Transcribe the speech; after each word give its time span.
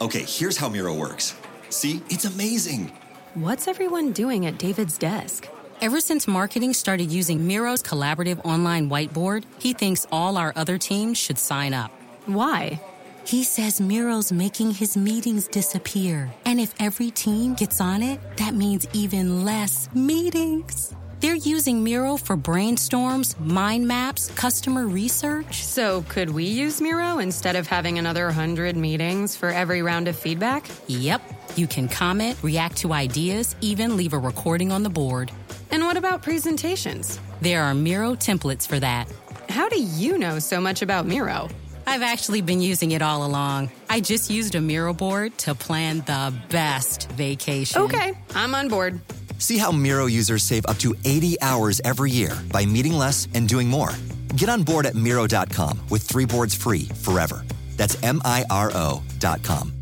Okay, 0.00 0.24
here's 0.28 0.56
how 0.56 0.68
Miro 0.68 0.94
works. 0.94 1.34
See, 1.70 2.02
it's 2.08 2.24
amazing. 2.24 2.92
What's 3.34 3.66
everyone 3.66 4.12
doing 4.12 4.46
at 4.46 4.56
David's 4.56 4.96
desk? 4.96 5.48
Ever 5.80 5.98
since 6.00 6.28
marketing 6.28 6.72
started 6.72 7.10
using 7.10 7.44
Miro's 7.44 7.82
collaborative 7.82 8.44
online 8.44 8.88
whiteboard, 8.88 9.42
he 9.58 9.72
thinks 9.72 10.06
all 10.12 10.36
our 10.36 10.52
other 10.54 10.78
teams 10.78 11.18
should 11.18 11.36
sign 11.36 11.74
up. 11.74 11.90
Why? 12.26 12.80
He 13.24 13.42
says 13.42 13.80
Miro's 13.80 14.30
making 14.30 14.70
his 14.70 14.96
meetings 14.96 15.48
disappear. 15.48 16.32
And 16.44 16.60
if 16.60 16.74
every 16.78 17.10
team 17.10 17.54
gets 17.54 17.80
on 17.80 18.00
it, 18.00 18.20
that 18.36 18.54
means 18.54 18.86
even 18.92 19.44
less 19.44 19.88
meetings. 19.94 20.94
They're 21.20 21.34
using 21.34 21.82
Miro 21.82 22.16
for 22.16 22.36
brainstorms, 22.36 23.38
mind 23.40 23.88
maps, 23.88 24.30
customer 24.36 24.86
research. 24.86 25.64
So, 25.64 26.02
could 26.08 26.30
we 26.30 26.44
use 26.44 26.80
Miro 26.80 27.18
instead 27.18 27.56
of 27.56 27.66
having 27.66 27.98
another 27.98 28.26
100 28.26 28.76
meetings 28.76 29.34
for 29.34 29.48
every 29.48 29.82
round 29.82 30.06
of 30.06 30.16
feedback? 30.16 30.64
Yep. 30.86 31.20
You 31.56 31.66
can 31.66 31.88
comment, 31.88 32.38
react 32.40 32.76
to 32.78 32.92
ideas, 32.92 33.56
even 33.60 33.96
leave 33.96 34.12
a 34.12 34.18
recording 34.18 34.70
on 34.70 34.84
the 34.84 34.90
board. 34.90 35.32
And 35.72 35.82
what 35.82 35.96
about 35.96 36.22
presentations? 36.22 37.18
There 37.40 37.64
are 37.64 37.74
Miro 37.74 38.14
templates 38.14 38.68
for 38.68 38.78
that. 38.78 39.12
How 39.48 39.68
do 39.68 39.82
you 39.82 40.18
know 40.18 40.38
so 40.38 40.60
much 40.60 40.82
about 40.82 41.04
Miro? 41.04 41.48
I've 41.84 42.02
actually 42.02 42.42
been 42.42 42.60
using 42.60 42.92
it 42.92 43.02
all 43.02 43.26
along. 43.26 43.70
I 43.90 44.00
just 44.00 44.30
used 44.30 44.54
a 44.54 44.60
Miro 44.60 44.92
board 44.92 45.36
to 45.38 45.56
plan 45.56 45.98
the 46.00 46.32
best 46.48 47.10
vacation. 47.12 47.82
Okay, 47.82 48.12
I'm 48.36 48.54
on 48.54 48.68
board. 48.68 49.00
See 49.38 49.56
how 49.56 49.70
Miro 49.70 50.06
users 50.06 50.42
save 50.42 50.66
up 50.66 50.78
to 50.78 50.94
80 51.04 51.36
hours 51.40 51.80
every 51.84 52.10
year 52.10 52.36
by 52.52 52.66
meeting 52.66 52.98
less 52.98 53.28
and 53.34 53.48
doing 53.48 53.68
more. 53.68 53.92
Get 54.36 54.48
on 54.48 54.64
board 54.64 54.86
at 54.86 54.94
Miro.com 54.94 55.78
with 55.90 56.02
three 56.02 56.26
boards 56.26 56.54
free 56.54 56.88
forever. 57.02 57.44
That's 57.76 57.96
M 58.02 58.20
I 58.24 58.44
R 58.50 58.70
O.com. 58.74 59.72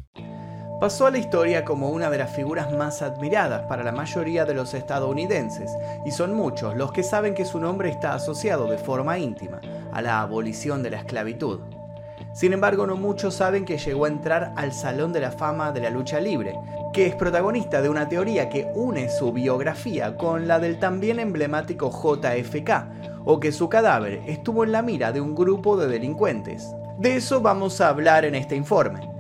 Pasó 0.78 1.06
a 1.06 1.10
la 1.10 1.16
historia 1.16 1.64
como 1.64 1.88
una 1.88 2.10
de 2.10 2.18
las 2.18 2.36
figuras 2.36 2.70
más 2.70 3.00
admiradas 3.00 3.62
para 3.66 3.82
la 3.82 3.92
mayoría 3.92 4.44
de 4.44 4.52
los 4.52 4.74
estadounidenses, 4.74 5.70
y 6.04 6.10
son 6.10 6.34
muchos 6.34 6.76
los 6.76 6.92
que 6.92 7.02
saben 7.02 7.34
que 7.34 7.46
su 7.46 7.58
nombre 7.58 7.88
está 7.88 8.12
asociado 8.12 8.68
de 8.68 8.76
forma 8.76 9.18
íntima 9.18 9.62
a 9.90 10.02
la 10.02 10.20
abolición 10.20 10.82
de 10.82 10.90
la 10.90 10.98
esclavitud. 10.98 11.60
Sin 12.34 12.52
embargo, 12.52 12.86
no 12.86 12.96
muchos 12.96 13.34
saben 13.34 13.64
que 13.64 13.78
llegó 13.78 14.04
a 14.04 14.08
entrar 14.08 14.52
al 14.56 14.74
Salón 14.74 15.14
de 15.14 15.20
la 15.20 15.30
Fama 15.30 15.72
de 15.72 15.80
la 15.80 15.88
Lucha 15.88 16.20
Libre, 16.20 16.54
que 16.96 17.04
es 17.06 17.14
protagonista 17.14 17.82
de 17.82 17.90
una 17.90 18.08
teoría 18.08 18.48
que 18.48 18.72
une 18.74 19.10
su 19.10 19.30
biografía 19.30 20.16
con 20.16 20.48
la 20.48 20.58
del 20.58 20.78
también 20.78 21.20
emblemático 21.20 21.90
JFK, 21.90 23.20
o 23.26 23.38
que 23.38 23.52
su 23.52 23.68
cadáver 23.68 24.22
estuvo 24.26 24.64
en 24.64 24.72
la 24.72 24.80
mira 24.80 25.12
de 25.12 25.20
un 25.20 25.34
grupo 25.34 25.76
de 25.76 25.88
delincuentes. 25.88 26.74
De 26.98 27.16
eso 27.16 27.42
vamos 27.42 27.82
a 27.82 27.90
hablar 27.90 28.24
en 28.24 28.34
este 28.34 28.56
informe. 28.56 29.10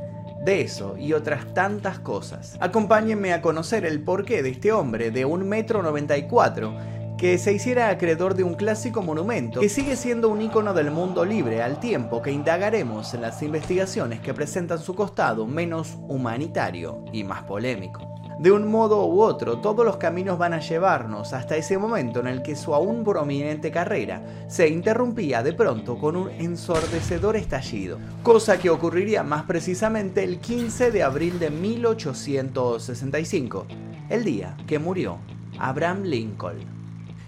De 0.42 0.62
eso 0.62 0.96
y 0.96 1.12
otras 1.12 1.52
tantas 1.52 1.98
cosas. 1.98 2.56
Acompáñenme 2.60 3.34
a 3.34 3.42
conocer 3.42 3.84
el 3.84 4.00
porqué 4.00 4.42
de 4.42 4.48
este 4.48 4.72
hombre 4.72 5.10
de 5.10 5.26
1,94 5.26 6.78
m 6.78 6.95
que 7.16 7.38
se 7.38 7.52
hiciera 7.52 7.88
acreedor 7.88 8.34
de 8.34 8.44
un 8.44 8.54
clásico 8.54 9.02
monumento 9.02 9.60
que 9.60 9.70
sigue 9.70 9.96
siendo 9.96 10.28
un 10.28 10.42
icono 10.42 10.74
del 10.74 10.90
mundo 10.90 11.24
libre 11.24 11.62
al 11.62 11.80
tiempo 11.80 12.20
que 12.20 12.30
indagaremos 12.30 13.14
en 13.14 13.22
las 13.22 13.42
investigaciones 13.42 14.20
que 14.20 14.34
presentan 14.34 14.78
su 14.78 14.94
costado 14.94 15.46
menos 15.46 15.96
humanitario 16.08 17.02
y 17.12 17.24
más 17.24 17.44
polémico. 17.44 18.16
De 18.38 18.52
un 18.52 18.70
modo 18.70 19.06
u 19.06 19.22
otro, 19.22 19.60
todos 19.60 19.86
los 19.86 19.96
caminos 19.96 20.36
van 20.36 20.52
a 20.52 20.60
llevarnos 20.60 21.32
hasta 21.32 21.56
ese 21.56 21.78
momento 21.78 22.20
en 22.20 22.26
el 22.26 22.42
que 22.42 22.54
su 22.54 22.74
aún 22.74 23.02
prominente 23.02 23.70
carrera 23.70 24.22
se 24.46 24.68
interrumpía 24.68 25.42
de 25.42 25.54
pronto 25.54 25.96
con 25.96 26.16
un 26.16 26.28
ensordecedor 26.28 27.36
estallido, 27.36 27.98
cosa 28.22 28.58
que 28.58 28.68
ocurriría 28.68 29.22
más 29.22 29.44
precisamente 29.44 30.22
el 30.22 30.38
15 30.38 30.90
de 30.90 31.02
abril 31.02 31.38
de 31.38 31.48
1865, 31.48 33.66
el 34.10 34.22
día 34.22 34.54
que 34.66 34.78
murió 34.78 35.16
Abraham 35.58 36.02
Lincoln. 36.02 36.75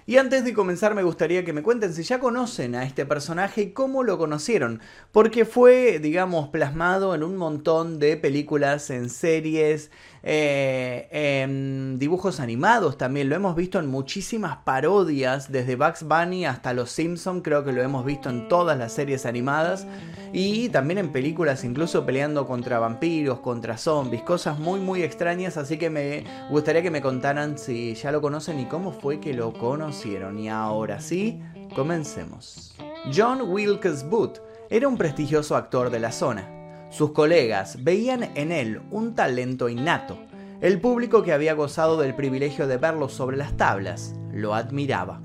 Y 0.09 0.17
antes 0.17 0.43
de 0.43 0.55
comenzar 0.55 0.95
me 0.95 1.03
gustaría 1.03 1.45
que 1.45 1.53
me 1.53 1.61
cuenten 1.61 1.93
si 1.93 2.01
ya 2.01 2.19
conocen 2.19 2.73
a 2.73 2.83
este 2.83 3.05
personaje 3.05 3.61
y 3.61 3.73
cómo 3.73 4.01
lo 4.01 4.17
conocieron, 4.17 4.81
porque 5.11 5.45
fue, 5.45 5.99
digamos, 5.99 6.49
plasmado 6.49 7.13
en 7.13 7.21
un 7.21 7.37
montón 7.37 7.99
de 7.99 8.17
películas, 8.17 8.89
en 8.89 9.11
series, 9.11 9.91
eh, 10.23 11.07
en 11.11 11.97
dibujos 11.99 12.39
animados 12.39 12.97
también. 12.97 13.29
Lo 13.29 13.35
hemos 13.35 13.55
visto 13.55 13.79
en 13.79 13.87
muchísimas 13.87 14.57
parodias, 14.57 15.51
desde 15.51 15.75
Bugs 15.75 16.03
Bunny 16.03 16.45
hasta 16.45 16.73
Los 16.73 16.91
Simpson, 16.91 17.41
creo 17.41 17.63
que 17.63 17.71
lo 17.71 17.81
hemos 17.81 18.05
visto 18.05 18.29
en 18.29 18.47
todas 18.47 18.77
las 18.77 18.93
series 18.93 19.25
animadas. 19.25 19.87
Y 20.31 20.69
también 20.69 20.99
en 20.99 21.11
películas, 21.11 21.63
incluso 21.63 22.05
peleando 22.05 22.45
contra 22.45 22.79
vampiros, 22.79 23.39
contra 23.39 23.77
zombies, 23.77 24.21
cosas 24.21 24.59
muy 24.59 24.79
muy 24.79 25.03
extrañas. 25.03 25.57
Así 25.57 25.77
que 25.77 25.89
me 25.89 26.23
gustaría 26.49 26.83
que 26.83 26.91
me 26.91 27.01
contaran 27.01 27.57
si 27.57 27.95
ya 27.95 28.11
lo 28.11 28.21
conocen 28.21 28.59
y 28.59 28.65
cómo 28.65 28.91
fue 28.91 29.19
que 29.19 29.33
lo 29.33 29.53
conocieron. 29.53 30.37
Y 30.37 30.49
ahora 30.49 31.01
sí, 31.01 31.41
comencemos. 31.75 32.75
John 33.15 33.49
Wilkes 33.49 34.07
Booth 34.07 34.39
era 34.69 34.87
un 34.87 34.97
prestigioso 34.97 35.55
actor 35.55 35.89
de 35.89 35.99
la 35.99 36.11
zona 36.11 36.58
sus 36.89 37.11
colegas 37.11 37.83
veían 37.83 38.31
en 38.35 38.51
él 38.51 38.81
un 38.89 39.13
talento 39.13 39.69
innato. 39.69 40.17
El 40.59 40.81
público 40.81 41.21
que 41.23 41.33
había 41.33 41.53
gozado 41.53 41.97
del 41.99 42.15
privilegio 42.15 42.67
de 42.67 42.77
verlo 42.77 43.09
sobre 43.09 43.37
las 43.37 43.55
tablas 43.57 44.15
lo 44.33 44.55
admiraba. 44.55 45.21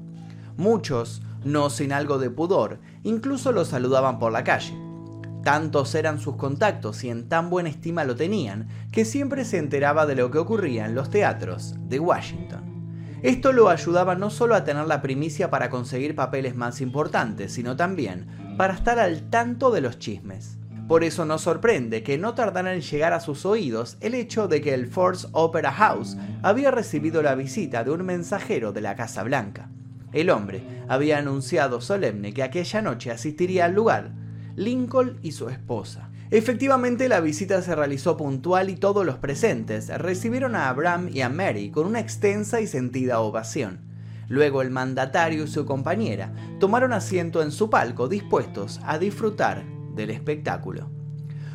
Muchos, 0.57 1.23
no 1.43 1.71
sin 1.71 1.93
algo 1.93 2.19
de 2.19 2.31
pudor, 2.31 2.81
incluso 3.03 3.51
lo 3.51 3.65
saludaban 3.65 4.19
por 4.19 4.31
la 4.31 4.45
calle. 4.45 4.75
Tantos 5.43 5.95
eran 5.95 6.21
sus 6.21 6.37
contactos 6.37 7.03
y 7.05 7.11
en 7.11 7.29
tan 7.29 7.51
buena 7.51 7.69
estima 7.69 8.05
lo 8.05 8.15
tenían, 8.15 8.69
que 8.93 9.05
siempre 9.05 9.45
se 9.45 9.59
enteraba 9.59 10.07
de 10.07 10.17
lo 10.17 10.31
que 10.31 10.39
ocurría 10.39 10.87
en 10.87 10.95
los 10.95 11.11
teatros 11.11 11.75
de 11.81 11.99
Washington. 11.99 12.63
Esto 13.23 13.53
lo 13.53 13.71
ayudaba 13.71 14.15
no 14.15 14.31
solo 14.31 14.55
a 14.55 14.65
tener 14.65 14.87
la 14.87 15.03
primicia 15.03 15.51
para 15.51 15.71
conseguir 15.71 16.15
papeles 16.15 16.55
más 16.55 16.81
importantes, 16.81 17.53
sino 17.53 17.75
también 17.75 18.27
para 18.57 18.75
estar 18.75 18.99
al 18.99 19.31
tanto 19.31 19.71
de 19.71 19.81
los 19.81 19.99
chismes. 19.99 20.59
Por 20.89 21.03
eso 21.03 21.25
no 21.25 21.39
sorprende 21.39 22.03
que 22.03 22.19
no 22.19 22.35
tardara 22.35 22.75
en 22.75 22.83
llegar 22.83 23.15
a 23.15 23.21
sus 23.21 23.47
oídos 23.47 23.97
el 24.01 24.15
hecho 24.15 24.49
de 24.49 24.61
que 24.61 24.75
el 24.75 24.87
Force 24.87 25.27
Opera 25.33 25.73
House 25.73 26.17
había 26.43 26.71
recibido 26.71 27.23
la 27.23 27.35
visita 27.35 27.85
de 27.85 27.91
un 27.91 28.05
mensajero 28.05 28.73
de 28.73 28.83
la 28.83 28.95
Casa 28.95 29.23
Blanca. 29.23 29.71
El 30.13 30.29
hombre 30.29 30.63
había 30.87 31.19
anunciado 31.19 31.81
solemne 31.81 32.35
que 32.35 32.43
aquella 32.43 32.83
noche 32.83 33.11
asistiría 33.11 33.65
al 33.65 33.75
lugar 33.75 34.13
Lincoln 34.57 35.19
y 35.23 35.33
su 35.33 35.49
esposa. 35.49 36.11
Efectivamente, 36.31 37.09
la 37.09 37.21
visita 37.21 37.63
se 37.63 37.75
realizó 37.75 38.17
puntual 38.17 38.69
y 38.69 38.77
todos 38.77 39.07
los 39.07 39.17
presentes 39.17 39.89
recibieron 39.89 40.55
a 40.55 40.69
Abraham 40.69 41.09
y 41.13 41.23
a 41.23 41.31
Mary 41.31 41.71
con 41.71 41.87
una 41.87 42.01
extensa 42.01 42.61
y 42.61 42.67
sentida 42.67 43.21
ovación. 43.21 43.81
Luego 44.29 44.63
el 44.63 44.71
mandatario 44.71 45.45
y 45.45 45.49
su 45.49 45.65
compañera 45.65 46.33
tomaron 46.61 46.93
asiento 46.93 47.43
en 47.43 47.53
su 47.53 47.71
palco 47.71 48.09
dispuestos 48.09 48.81
a 48.85 48.99
disfrutar 48.99 49.74
del 49.95 50.11
espectáculo. 50.11 50.91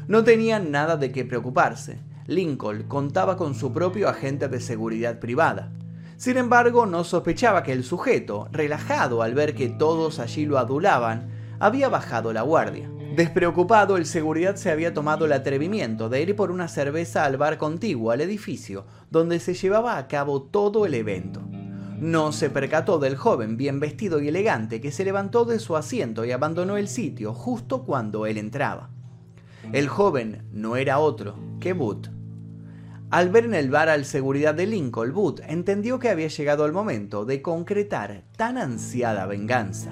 No 0.07 0.23
tenían 0.23 0.71
nada 0.71 0.97
de 0.97 1.11
qué 1.11 1.25
preocuparse. 1.25 1.99
Lincoln 2.25 2.83
contaba 2.83 3.37
con 3.37 3.55
su 3.55 3.73
propio 3.73 4.09
agente 4.09 4.47
de 4.47 4.59
seguridad 4.59 5.19
privada. 5.19 5.71
Sin 6.17 6.37
embargo, 6.37 6.85
no 6.85 7.03
sospechaba 7.03 7.63
que 7.63 7.71
el 7.71 7.83
sujeto, 7.83 8.49
relajado 8.51 9.21
al 9.21 9.33
ver 9.33 9.55
que 9.55 9.69
todos 9.69 10.19
allí 10.19 10.45
lo 10.45 10.57
adulaban, 10.57 11.29
había 11.59 11.89
bajado 11.89 12.33
la 12.33 12.41
guardia. 12.41 12.89
Despreocupado, 13.15 13.97
el 13.97 14.05
seguridad 14.05 14.55
se 14.55 14.71
había 14.71 14.93
tomado 14.93 15.25
el 15.25 15.31
atrevimiento 15.31 16.09
de 16.09 16.21
ir 16.21 16.35
por 16.35 16.51
una 16.51 16.67
cerveza 16.67 17.25
al 17.25 17.37
bar 17.37 17.57
contiguo 17.57 18.11
al 18.11 18.21
edificio 18.21 18.85
donde 19.09 19.39
se 19.39 19.53
llevaba 19.53 19.97
a 19.97 20.07
cabo 20.07 20.43
todo 20.43 20.85
el 20.85 20.93
evento. 20.93 21.41
No 21.99 22.31
se 22.31 22.49
percató 22.49 22.97
del 22.97 23.17
joven 23.17 23.57
bien 23.57 23.81
vestido 23.81 24.21
y 24.21 24.29
elegante 24.29 24.79
que 24.79 24.89
se 24.91 25.03
levantó 25.03 25.43
de 25.43 25.59
su 25.59 25.75
asiento 25.75 26.23
y 26.23 26.31
abandonó 26.31 26.77
el 26.77 26.87
sitio 26.87 27.33
justo 27.33 27.83
cuando 27.83 28.25
él 28.25 28.37
entraba. 28.37 28.89
El 29.73 29.89
joven 29.89 30.43
no 30.53 30.77
era 30.77 30.99
otro 30.99 31.35
que 31.59 31.73
Booth. 31.73 32.07
Al 33.09 33.29
ver 33.29 33.45
en 33.45 33.53
el 33.53 33.69
bar 33.69 33.89
al 33.89 34.05
seguridad 34.05 34.55
de 34.55 34.65
Lincoln, 34.65 35.13
Booth 35.13 35.41
entendió 35.47 35.99
que 35.99 36.09
había 36.09 36.27
llegado 36.27 36.65
el 36.65 36.71
momento 36.71 37.25
de 37.25 37.41
concretar 37.41 38.23
tan 38.37 38.57
ansiada 38.57 39.25
venganza. 39.25 39.91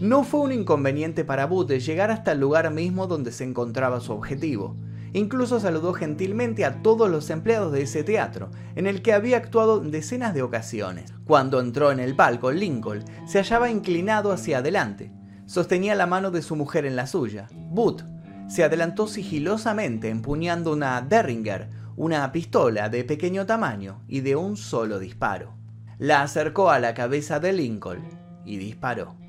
No 0.00 0.24
fue 0.24 0.40
un 0.40 0.52
inconveniente 0.52 1.24
para 1.24 1.46
Booth 1.46 1.70
llegar 1.70 2.10
hasta 2.10 2.32
el 2.32 2.40
lugar 2.40 2.70
mismo 2.70 3.06
donde 3.06 3.32
se 3.32 3.44
encontraba 3.44 4.00
su 4.00 4.12
objetivo. 4.12 4.76
Incluso 5.14 5.60
saludó 5.60 5.94
gentilmente 5.94 6.64
a 6.64 6.82
todos 6.82 7.08
los 7.08 7.30
empleados 7.30 7.72
de 7.72 7.82
ese 7.82 8.02
teatro, 8.02 8.50
en 8.74 8.88
el 8.88 9.00
que 9.00 9.12
había 9.12 9.36
actuado 9.36 9.78
decenas 9.78 10.34
de 10.34 10.42
ocasiones. 10.42 11.14
Cuando 11.24 11.60
entró 11.60 11.92
en 11.92 12.00
el 12.00 12.16
palco, 12.16 12.50
Lincoln 12.50 13.04
se 13.24 13.38
hallaba 13.38 13.70
inclinado 13.70 14.32
hacia 14.32 14.58
adelante. 14.58 15.12
Sostenía 15.46 15.94
la 15.94 16.06
mano 16.06 16.32
de 16.32 16.42
su 16.42 16.56
mujer 16.56 16.84
en 16.84 16.96
la 16.96 17.06
suya. 17.06 17.48
Booth 17.52 18.02
se 18.48 18.64
adelantó 18.64 19.06
sigilosamente 19.06 20.08
empuñando 20.08 20.72
una 20.72 21.00
Derringer, 21.00 21.70
una 21.96 22.32
pistola 22.32 22.88
de 22.88 23.04
pequeño 23.04 23.46
tamaño 23.46 24.02
y 24.08 24.20
de 24.20 24.34
un 24.34 24.56
solo 24.56 24.98
disparo. 24.98 25.54
La 25.98 26.22
acercó 26.22 26.70
a 26.70 26.80
la 26.80 26.92
cabeza 26.92 27.38
de 27.38 27.52
Lincoln 27.52 28.02
y 28.44 28.56
disparó. 28.56 29.23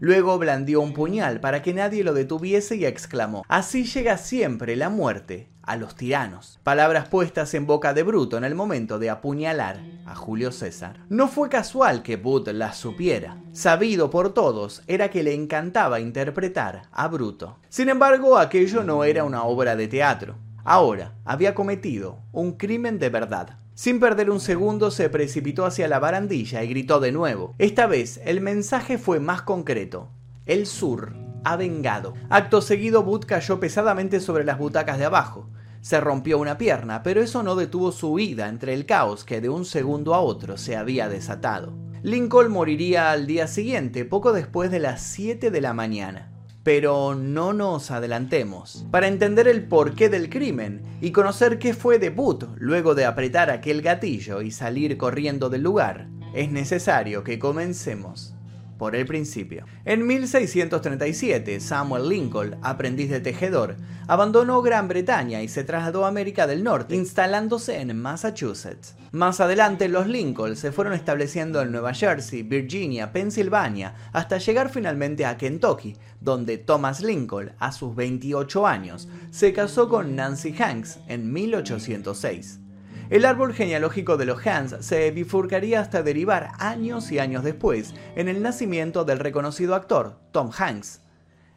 Luego 0.00 0.38
blandió 0.38 0.80
un 0.80 0.92
puñal 0.92 1.40
para 1.40 1.62
que 1.62 1.74
nadie 1.74 2.04
lo 2.04 2.14
detuviese 2.14 2.76
y 2.76 2.86
exclamó, 2.86 3.44
Así 3.48 3.84
llega 3.84 4.18
siempre 4.18 4.76
la 4.76 4.88
muerte 4.88 5.48
a 5.62 5.76
los 5.76 5.96
tiranos. 5.96 6.60
Palabras 6.62 7.08
puestas 7.08 7.52
en 7.54 7.66
boca 7.66 7.92
de 7.92 8.04
Bruto 8.04 8.38
en 8.38 8.44
el 8.44 8.54
momento 8.54 8.98
de 8.98 9.10
apuñalar 9.10 9.80
a 10.06 10.14
Julio 10.14 10.52
César. 10.52 11.00
No 11.08 11.28
fue 11.28 11.48
casual 11.48 12.02
que 12.02 12.16
Booth 12.16 12.48
las 12.48 12.76
supiera. 12.76 13.36
Sabido 13.52 14.10
por 14.10 14.32
todos 14.32 14.82
era 14.86 15.10
que 15.10 15.22
le 15.22 15.34
encantaba 15.34 16.00
interpretar 16.00 16.82
a 16.92 17.08
Bruto. 17.08 17.58
Sin 17.68 17.88
embargo, 17.88 18.38
aquello 18.38 18.84
no 18.84 19.04
era 19.04 19.24
una 19.24 19.44
obra 19.44 19.76
de 19.76 19.88
teatro. 19.88 20.36
Ahora 20.64 21.14
había 21.24 21.54
cometido 21.54 22.18
un 22.32 22.52
crimen 22.52 22.98
de 22.98 23.08
verdad. 23.08 23.58
Sin 23.76 24.00
perder 24.00 24.30
un 24.30 24.40
segundo 24.40 24.90
se 24.90 25.10
precipitó 25.10 25.66
hacia 25.66 25.86
la 25.86 25.98
barandilla 25.98 26.64
y 26.64 26.68
gritó 26.68 26.98
de 26.98 27.12
nuevo. 27.12 27.54
Esta 27.58 27.86
vez 27.86 28.18
el 28.24 28.40
mensaje 28.40 28.96
fue 28.96 29.20
más 29.20 29.42
concreto. 29.42 30.08
El 30.46 30.64
sur 30.64 31.14
ha 31.44 31.56
vengado. 31.56 32.14
Acto 32.30 32.62
seguido, 32.62 33.02
Booth 33.02 33.26
cayó 33.26 33.60
pesadamente 33.60 34.20
sobre 34.20 34.44
las 34.44 34.56
butacas 34.58 34.96
de 34.96 35.04
abajo. 35.04 35.50
Se 35.82 36.00
rompió 36.00 36.38
una 36.38 36.56
pierna, 36.56 37.02
pero 37.02 37.20
eso 37.20 37.42
no 37.42 37.54
detuvo 37.54 37.92
su 37.92 38.12
huida 38.12 38.48
entre 38.48 38.72
el 38.72 38.86
caos 38.86 39.24
que 39.24 39.42
de 39.42 39.50
un 39.50 39.66
segundo 39.66 40.14
a 40.14 40.20
otro 40.20 40.56
se 40.56 40.74
había 40.74 41.10
desatado. 41.10 41.74
Lincoln 42.02 42.50
moriría 42.50 43.10
al 43.10 43.26
día 43.26 43.46
siguiente, 43.46 44.06
poco 44.06 44.32
después 44.32 44.70
de 44.70 44.78
las 44.78 45.02
7 45.02 45.50
de 45.50 45.60
la 45.60 45.74
mañana. 45.74 46.32
Pero 46.66 47.14
no 47.14 47.52
nos 47.52 47.92
adelantemos. 47.92 48.84
Para 48.90 49.06
entender 49.06 49.46
el 49.46 49.68
porqué 49.68 50.08
del 50.08 50.28
crimen 50.28 50.82
y 51.00 51.12
conocer 51.12 51.60
qué 51.60 51.74
fue 51.74 52.00
de 52.00 52.10
Booth 52.10 52.42
luego 52.56 52.96
de 52.96 53.04
apretar 53.04 53.50
aquel 53.50 53.82
gatillo 53.82 54.42
y 54.42 54.50
salir 54.50 54.96
corriendo 54.98 55.48
del 55.48 55.62
lugar, 55.62 56.08
es 56.34 56.50
necesario 56.50 57.22
que 57.22 57.38
comencemos 57.38 58.35
por 58.78 58.94
el 58.94 59.06
principio. 59.06 59.64
En 59.84 60.06
1637, 60.06 61.60
Samuel 61.60 62.08
Lincoln, 62.08 62.56
aprendiz 62.62 63.10
de 63.10 63.20
tejedor, 63.20 63.76
abandonó 64.08 64.62
Gran 64.62 64.88
Bretaña 64.88 65.42
y 65.42 65.48
se 65.48 65.64
trasladó 65.64 66.04
a 66.04 66.08
América 66.08 66.46
del 66.46 66.62
Norte, 66.62 66.94
instalándose 66.94 67.80
en 67.80 68.00
Massachusetts. 68.00 68.94
Más 69.12 69.40
adelante, 69.40 69.88
los 69.88 70.06
Lincoln 70.06 70.56
se 70.56 70.72
fueron 70.72 70.92
estableciendo 70.92 71.62
en 71.62 71.72
Nueva 71.72 71.94
Jersey, 71.94 72.42
Virginia, 72.42 73.12
Pensilvania, 73.12 73.94
hasta 74.12 74.38
llegar 74.38 74.70
finalmente 74.70 75.24
a 75.24 75.36
Kentucky, 75.36 75.96
donde 76.20 76.58
Thomas 76.58 77.00
Lincoln, 77.02 77.52
a 77.58 77.72
sus 77.72 77.94
28 77.94 78.66
años, 78.66 79.08
se 79.30 79.52
casó 79.52 79.88
con 79.88 80.16
Nancy 80.16 80.54
Hanks 80.58 80.98
en 81.08 81.32
1806. 81.32 82.65
El 83.08 83.24
árbol 83.24 83.54
genealógico 83.54 84.16
de 84.16 84.24
los 84.24 84.44
Hans 84.44 84.74
se 84.80 85.12
bifurcaría 85.12 85.80
hasta 85.80 86.02
derivar 86.02 86.50
años 86.58 87.12
y 87.12 87.20
años 87.20 87.44
después 87.44 87.94
en 88.16 88.28
el 88.28 88.42
nacimiento 88.42 89.04
del 89.04 89.20
reconocido 89.20 89.76
actor 89.76 90.18
Tom 90.32 90.50
Hanks. 90.56 91.02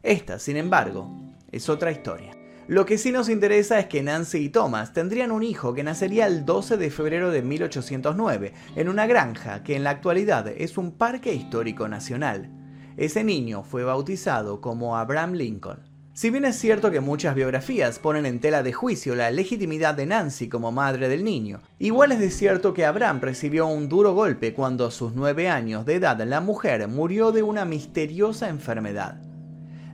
Esta, 0.04 0.38
sin 0.38 0.58
embargo, 0.58 1.10
es 1.52 1.68
otra 1.68 1.92
historia. 1.92 2.32
Lo 2.68 2.86
que 2.86 3.00
sí 3.00 3.12
nos 3.12 3.30
interesa 3.30 3.80
es 3.80 3.88
que 3.88 4.04
Nancy 4.04 4.38
y 4.38 4.50
Thomas 4.50 4.94
tendrían 4.94 5.32
un 5.32 5.42
hijo 5.42 5.74
que 5.74 5.84
nacería 5.84 6.28
el 6.28 6.46
12 6.46 6.78
de 6.78 6.92
febrero 6.92 7.32
de 7.32 7.42
1809 7.42 8.54
en 8.76 8.88
una 8.88 9.08
granja 9.08 9.64
que 9.64 9.76
en 9.76 9.84
la 9.84 9.90
actualidad 9.90 10.48
es 10.48 10.78
un 10.78 10.92
parque 10.92 11.34
histórico 11.34 11.88
nacional. 11.88 12.52
Ese 12.96 13.24
niño 13.24 13.64
fue 13.64 13.84
bautizado 13.84 14.62
como 14.62 14.98
Abraham 14.98 15.34
Lincoln. 15.34 15.89
Si 16.20 16.32
bien 16.32 16.44
es 16.44 16.58
cierto 16.58 16.92
que 16.92 17.00
muchas 17.00 17.34
biografías 17.34 17.98
ponen 17.98 18.26
en 18.26 18.42
tela 18.42 18.62
de 18.62 18.74
juicio 18.74 19.16
la 19.16 19.32
legitimidad 19.32 19.96
de 19.96 20.06
Nancy 20.06 20.50
como 20.50 20.70
madre 20.70 21.08
del 21.08 21.24
niño, 21.24 21.62
igual 21.80 22.12
es 22.12 22.20
de 22.20 22.30
cierto 22.30 22.74
que 22.74 22.86
Abraham 22.86 23.22
recibió 23.22 23.68
un 23.68 23.88
duro 23.88 24.14
golpe 24.14 24.54
cuando 24.54 24.86
a 24.86 24.92
sus 24.92 25.14
nueve 25.14 25.48
años 25.48 25.86
de 25.86 25.96
edad 25.96 26.22
la 26.24 26.42
mujer 26.42 26.86
murió 26.90 27.32
de 27.32 27.42
una 27.42 27.64
misteriosa 27.64 28.50
enfermedad. 28.50 29.22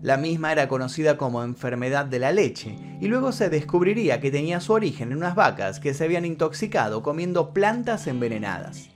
La 0.02 0.18
misma 0.18 0.52
era 0.52 0.68
conocida 0.68 1.16
como 1.16 1.44
enfermedad 1.44 2.08
de 2.08 2.18
la 2.18 2.32
leche, 2.32 2.76
y 3.00 3.08
luego 3.08 3.32
se 3.32 3.52
descubriría 3.52 4.20
que 4.20 4.32
tenía 4.32 4.62
su 4.62 4.74
origen 4.74 5.12
en 5.12 5.20
unas 5.20 5.36
vacas 5.36 5.80
que 5.80 5.94
se 5.94 6.06
habían 6.06 6.26
intoxicado 6.26 7.04
comiendo 7.04 7.54
plantas 7.54 8.08
envenenadas. 8.08 8.90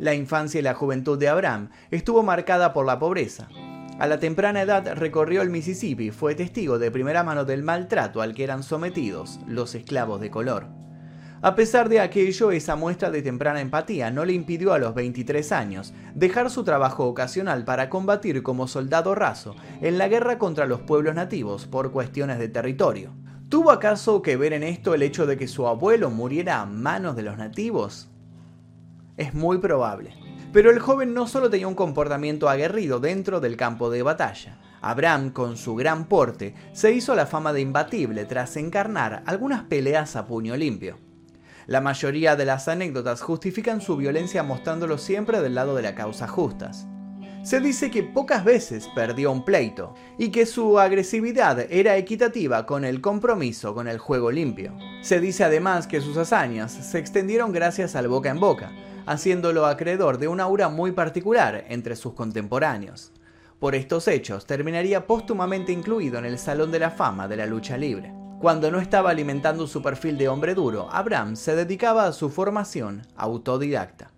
La 0.00 0.14
infancia 0.14 0.58
y 0.58 0.64
la 0.64 0.74
juventud 0.74 1.16
de 1.16 1.28
Abraham 1.28 1.70
estuvo 1.92 2.24
marcada 2.24 2.72
por 2.72 2.86
la 2.86 2.98
pobreza, 2.98 3.48
a 4.00 4.06
la 4.06 4.18
temprana 4.18 4.62
edad 4.62 4.94
recorrió 4.96 5.42
el 5.42 5.50
Mississippi, 5.50 6.10
fue 6.10 6.34
testigo 6.34 6.78
de 6.78 6.90
primera 6.90 7.22
mano 7.22 7.44
del 7.44 7.62
maltrato 7.62 8.22
al 8.22 8.34
que 8.34 8.44
eran 8.44 8.62
sometidos 8.62 9.40
los 9.46 9.74
esclavos 9.74 10.22
de 10.22 10.30
color. 10.30 10.68
A 11.42 11.54
pesar 11.54 11.90
de 11.90 12.00
aquello, 12.00 12.50
esa 12.50 12.76
muestra 12.76 13.10
de 13.10 13.20
temprana 13.20 13.60
empatía 13.60 14.10
no 14.10 14.24
le 14.24 14.32
impidió 14.32 14.72
a 14.72 14.78
los 14.78 14.94
23 14.94 15.52
años 15.52 15.92
dejar 16.14 16.48
su 16.48 16.64
trabajo 16.64 17.04
ocasional 17.04 17.66
para 17.66 17.90
combatir 17.90 18.42
como 18.42 18.68
soldado 18.68 19.14
raso 19.14 19.54
en 19.82 19.98
la 19.98 20.08
guerra 20.08 20.38
contra 20.38 20.64
los 20.64 20.80
pueblos 20.80 21.14
nativos 21.14 21.66
por 21.66 21.92
cuestiones 21.92 22.38
de 22.38 22.48
territorio. 22.48 23.10
¿Tuvo 23.50 23.70
acaso 23.70 24.22
que 24.22 24.38
ver 24.38 24.54
en 24.54 24.62
esto 24.62 24.94
el 24.94 25.02
hecho 25.02 25.26
de 25.26 25.36
que 25.36 25.46
su 25.46 25.66
abuelo 25.66 26.08
muriera 26.08 26.62
a 26.62 26.64
manos 26.64 27.16
de 27.16 27.22
los 27.22 27.36
nativos? 27.36 28.08
Es 29.18 29.34
muy 29.34 29.58
probable. 29.58 30.19
Pero 30.52 30.70
el 30.70 30.80
joven 30.80 31.14
no 31.14 31.28
solo 31.28 31.48
tenía 31.48 31.68
un 31.68 31.76
comportamiento 31.76 32.48
aguerrido 32.48 32.98
dentro 32.98 33.40
del 33.40 33.56
campo 33.56 33.88
de 33.88 34.02
batalla. 34.02 34.58
Abraham, 34.80 35.30
con 35.30 35.56
su 35.56 35.76
gran 35.76 36.06
porte, 36.06 36.54
se 36.72 36.92
hizo 36.92 37.14
la 37.14 37.26
fama 37.26 37.52
de 37.52 37.60
imbatible 37.60 38.24
tras 38.24 38.56
encarnar 38.56 39.22
algunas 39.26 39.62
peleas 39.64 40.16
a 40.16 40.26
puño 40.26 40.56
limpio. 40.56 40.98
La 41.66 41.80
mayoría 41.80 42.34
de 42.34 42.46
las 42.46 42.66
anécdotas 42.66 43.20
justifican 43.20 43.80
su 43.80 43.96
violencia 43.96 44.42
mostrándolo 44.42 44.98
siempre 44.98 45.40
del 45.40 45.54
lado 45.54 45.76
de 45.76 45.82
la 45.82 45.94
causa 45.94 46.26
justas. 46.26 46.88
Se 47.44 47.60
dice 47.60 47.90
que 47.90 48.02
pocas 48.02 48.44
veces 48.44 48.88
perdió 48.94 49.30
un 49.30 49.44
pleito 49.44 49.94
y 50.18 50.30
que 50.30 50.46
su 50.46 50.80
agresividad 50.80 51.60
era 51.70 51.96
equitativa 51.96 52.66
con 52.66 52.84
el 52.84 53.00
compromiso 53.00 53.72
con 53.74 53.86
el 53.86 53.98
juego 53.98 54.32
limpio. 54.32 54.76
Se 55.00 55.20
dice 55.20 55.44
además 55.44 55.86
que 55.86 56.00
sus 56.00 56.16
hazañas 56.16 56.72
se 56.72 56.98
extendieron 56.98 57.52
gracias 57.52 57.94
al 57.94 58.08
boca 58.08 58.30
en 58.30 58.40
boca, 58.40 58.72
haciéndolo 59.06 59.66
acreedor 59.66 60.18
de 60.18 60.28
un 60.28 60.40
aura 60.40 60.68
muy 60.68 60.92
particular 60.92 61.64
entre 61.68 61.96
sus 61.96 62.14
contemporáneos. 62.14 63.12
Por 63.58 63.74
estos 63.74 64.08
hechos 64.08 64.46
terminaría 64.46 65.06
póstumamente 65.06 65.72
incluido 65.72 66.18
en 66.18 66.24
el 66.24 66.38
Salón 66.38 66.70
de 66.70 66.78
la 66.78 66.90
Fama 66.90 67.28
de 67.28 67.36
la 67.36 67.46
lucha 67.46 67.76
libre. 67.76 68.12
Cuando 68.40 68.70
no 68.70 68.80
estaba 68.80 69.10
alimentando 69.10 69.66
su 69.66 69.82
perfil 69.82 70.16
de 70.16 70.28
hombre 70.28 70.54
duro, 70.54 70.88
Abraham 70.90 71.36
se 71.36 71.54
dedicaba 71.54 72.06
a 72.06 72.12
su 72.12 72.30
formación 72.30 73.02
autodidacta. 73.16 74.12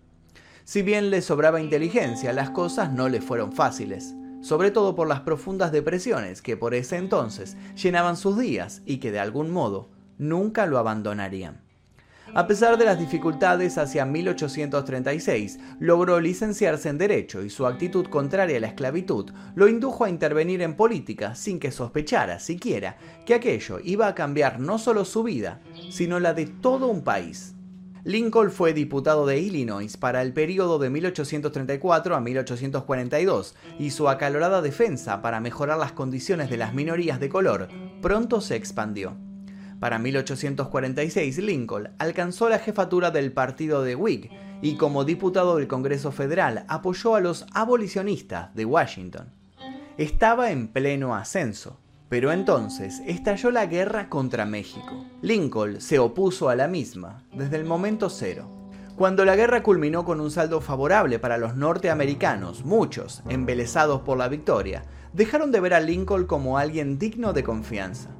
Si 0.63 0.81
bien 0.81 1.09
le 1.09 1.21
sobraba 1.21 1.59
inteligencia, 1.59 2.31
las 2.31 2.49
cosas 2.51 2.93
no 2.93 3.09
le 3.09 3.19
fueron 3.19 3.51
fáciles, 3.51 4.15
sobre 4.41 4.71
todo 4.71 4.95
por 4.95 5.09
las 5.09 5.19
profundas 5.19 5.73
depresiones 5.73 6.41
que 6.41 6.55
por 6.55 6.73
ese 6.73 6.95
entonces 6.95 7.57
llenaban 7.75 8.15
sus 8.15 8.39
días 8.39 8.81
y 8.85 8.99
que 8.99 9.11
de 9.11 9.19
algún 9.19 9.51
modo 9.51 9.89
nunca 10.17 10.67
lo 10.67 10.77
abandonarían. 10.77 11.61
A 12.35 12.47
pesar 12.47 12.79
de 12.79 12.85
las 12.85 12.97
dificultades 12.97 13.77
hacia 13.77 14.05
1836, 14.05 15.59
logró 15.79 16.19
licenciarse 16.19 16.89
en 16.89 16.97
Derecho 16.97 17.43
y 17.43 17.51
su 17.51 17.67
actitud 17.67 18.07
contraria 18.07 18.57
a 18.57 18.59
la 18.59 18.67
esclavitud 18.67 19.31
lo 19.53 19.67
indujo 19.67 20.03
a 20.03 20.09
intervenir 20.09 20.63
en 20.63 20.75
política 20.75 21.35
sin 21.35 21.59
que 21.59 21.71
sospechara 21.71 22.39
siquiera 22.39 22.97
que 23.27 23.35
aquello 23.35 23.77
iba 23.83 24.07
a 24.07 24.15
cambiar 24.15 24.59
no 24.59 24.79
solo 24.79 25.05
su 25.05 25.21
vida, 25.21 25.61
sino 25.91 26.19
la 26.19 26.33
de 26.33 26.47
todo 26.47 26.87
un 26.87 27.03
país. 27.03 27.53
Lincoln 28.03 28.49
fue 28.49 28.73
diputado 28.73 29.27
de 29.27 29.39
Illinois 29.39 29.95
para 29.95 30.23
el 30.23 30.33
periodo 30.33 30.79
de 30.79 30.89
1834 30.89 32.15
a 32.15 32.19
1842 32.19 33.55
y 33.77 33.91
su 33.91 34.09
acalorada 34.09 34.63
defensa 34.63 35.21
para 35.21 35.39
mejorar 35.39 35.77
las 35.77 35.91
condiciones 35.91 36.49
de 36.49 36.57
las 36.57 36.73
minorías 36.73 37.19
de 37.19 37.29
color 37.29 37.69
pronto 38.01 38.41
se 38.41 38.55
expandió. 38.55 39.22
Para 39.83 39.99
1846, 39.99 41.39
Lincoln 41.39 41.89
alcanzó 41.99 42.47
la 42.47 42.57
jefatura 42.57 43.11
del 43.11 43.33
partido 43.33 43.83
de 43.83 43.97
Whig 43.97 44.29
y 44.61 44.77
como 44.77 45.03
diputado 45.03 45.57
del 45.57 45.67
Congreso 45.67 46.13
Federal 46.13 46.63
apoyó 46.69 47.15
a 47.15 47.19
los 47.19 47.45
abolicionistas 47.53 48.55
de 48.55 48.63
Washington. 48.63 49.33
Estaba 49.97 50.51
en 50.51 50.69
pleno 50.69 51.13
ascenso, 51.15 51.81
pero 52.07 52.31
entonces 52.31 53.01
estalló 53.05 53.51
la 53.51 53.65
guerra 53.65 54.07
contra 54.07 54.45
México. 54.45 55.05
Lincoln 55.21 55.81
se 55.81 55.99
opuso 55.99 56.47
a 56.47 56.55
la 56.55 56.69
misma 56.69 57.25
desde 57.33 57.57
el 57.57 57.65
momento 57.65 58.09
cero. 58.09 58.47
Cuando 58.95 59.25
la 59.25 59.35
guerra 59.35 59.63
culminó 59.63 60.05
con 60.05 60.21
un 60.21 60.31
saldo 60.31 60.61
favorable 60.61 61.19
para 61.19 61.37
los 61.37 61.57
norteamericanos, 61.57 62.63
muchos, 62.63 63.21
embelesados 63.27 63.99
por 64.03 64.17
la 64.17 64.29
victoria, 64.29 64.85
dejaron 65.11 65.51
de 65.51 65.59
ver 65.59 65.73
a 65.73 65.81
Lincoln 65.81 66.25
como 66.25 66.57
alguien 66.57 66.97
digno 66.97 67.33
de 67.33 67.43
confianza. 67.43 68.11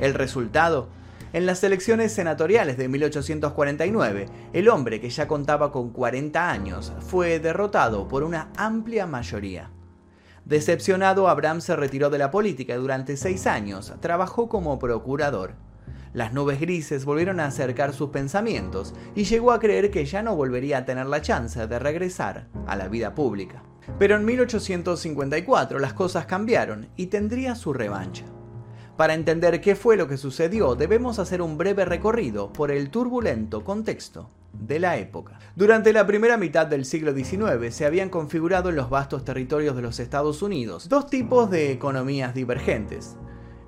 El 0.00 0.14
resultado 0.14 0.88
en 1.32 1.46
las 1.46 1.64
elecciones 1.64 2.12
senatoriales 2.12 2.76
de 2.76 2.88
1849, 2.88 4.26
el 4.52 4.68
hombre 4.68 5.00
que 5.00 5.10
ya 5.10 5.26
contaba 5.26 5.72
con 5.72 5.90
40 5.90 6.50
años 6.50 6.92
fue 7.00 7.38
derrotado 7.38 8.06
por 8.06 8.22
una 8.22 8.50
amplia 8.56 9.06
mayoría. 9.06 9.70
Decepcionado, 10.44 11.28
Abraham 11.28 11.60
se 11.60 11.76
retiró 11.76 12.10
de 12.10 12.18
la 12.18 12.30
política 12.30 12.74
y 12.74 12.78
durante 12.78 13.16
seis 13.16 13.46
años 13.46 13.94
trabajó 14.00 14.48
como 14.48 14.78
procurador. 14.78 15.54
Las 16.12 16.34
nubes 16.34 16.60
grises 16.60 17.06
volvieron 17.06 17.40
a 17.40 17.46
acercar 17.46 17.94
sus 17.94 18.10
pensamientos 18.10 18.92
y 19.14 19.24
llegó 19.24 19.52
a 19.52 19.60
creer 19.60 19.90
que 19.90 20.04
ya 20.04 20.22
no 20.22 20.36
volvería 20.36 20.78
a 20.78 20.84
tener 20.84 21.06
la 21.06 21.22
chance 21.22 21.66
de 21.66 21.78
regresar 21.78 22.48
a 22.66 22.76
la 22.76 22.88
vida 22.88 23.14
pública. 23.14 23.62
Pero 23.98 24.16
en 24.16 24.24
1854 24.24 25.78
las 25.78 25.94
cosas 25.94 26.26
cambiaron 26.26 26.88
y 26.96 27.06
tendría 27.06 27.54
su 27.54 27.72
revancha. 27.72 28.24
Para 28.96 29.14
entender 29.14 29.60
qué 29.60 29.74
fue 29.74 29.96
lo 29.96 30.06
que 30.06 30.18
sucedió, 30.18 30.74
debemos 30.74 31.18
hacer 31.18 31.40
un 31.40 31.56
breve 31.56 31.84
recorrido 31.84 32.52
por 32.52 32.70
el 32.70 32.90
turbulento 32.90 33.64
contexto 33.64 34.28
de 34.52 34.78
la 34.78 34.98
época. 34.98 35.38
Durante 35.56 35.94
la 35.94 36.06
primera 36.06 36.36
mitad 36.36 36.66
del 36.66 36.84
siglo 36.84 37.14
XIX 37.14 37.74
se 37.74 37.86
habían 37.86 38.10
configurado 38.10 38.68
en 38.68 38.76
los 38.76 38.90
vastos 38.90 39.24
territorios 39.24 39.74
de 39.76 39.82
los 39.82 39.98
Estados 39.98 40.42
Unidos 40.42 40.90
dos 40.90 41.08
tipos 41.08 41.50
de 41.50 41.72
economías 41.72 42.34
divergentes. 42.34 43.16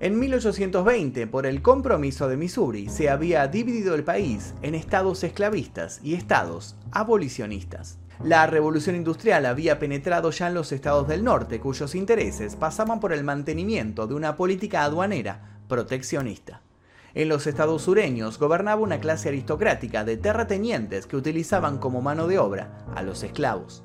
En 0.01 0.19
1820, 0.19 1.27
por 1.29 1.47
el 1.47 1.63
compromiso 1.63 2.29
de 2.29 2.37
Missouri, 2.37 2.91
se 2.91 3.09
había 3.09 3.47
dividido 3.47 3.95
el 3.95 4.05
país 4.05 4.55
en 4.61 4.75
estados 4.75 5.25
esclavistas 5.25 6.01
y 6.03 6.15
estados 6.15 6.77
abolicionistas. 6.91 7.99
La 8.23 8.47
revolución 8.47 8.95
industrial 8.95 9.45
había 9.45 9.79
penetrado 9.79 10.31
ya 10.31 10.47
en 10.47 10.55
los 10.55 10.71
estados 10.73 11.09
del 11.09 11.25
norte, 11.25 11.59
cuyos 11.59 11.95
intereses 11.95 12.55
pasaban 12.55 13.01
por 13.01 13.13
el 13.13 13.25
mantenimiento 13.25 14.07
de 14.07 14.15
una 14.15 14.37
política 14.37 14.85
aduanera 14.85 15.59
proteccionista. 15.69 16.63
En 17.15 17.29
los 17.29 17.47
estados 17.47 17.83
sureños 17.83 18.39
gobernaba 18.39 18.81
una 18.81 19.01
clase 19.01 19.29
aristocrática 19.29 20.05
de 20.05 20.17
terratenientes 20.17 21.07
que 21.07 21.17
utilizaban 21.17 21.79
como 21.79 22.03
mano 22.03 22.27
de 22.27 22.39
obra 22.39 22.85
a 22.95 23.03
los 23.03 23.23
esclavos. 23.23 23.85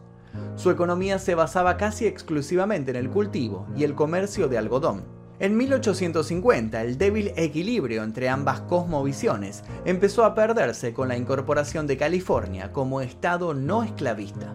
Su 0.55 0.69
economía 0.69 1.19
se 1.19 1.35
basaba 1.35 1.77
casi 1.77 2.05
exclusivamente 2.05 2.91
en 2.91 2.97
el 2.97 3.09
cultivo 3.09 3.67
y 3.75 3.83
el 3.83 3.95
comercio 3.95 4.47
de 4.47 4.57
algodón. 4.57 5.18
En 5.39 5.55
1850, 5.55 6.81
el 6.81 6.97
débil 6.97 7.31
equilibrio 7.37 8.03
entre 8.03 8.27
ambas 8.27 8.59
cosmovisiones 8.59 9.63
empezó 9.85 10.25
a 10.25 10.35
perderse 10.35 10.93
con 10.93 11.07
la 11.07 11.15
incorporación 11.15 11.87
de 11.87 11.95
California 11.95 12.73
como 12.73 12.99
estado 12.99 13.53
no 13.53 13.83
esclavista. 13.83 14.53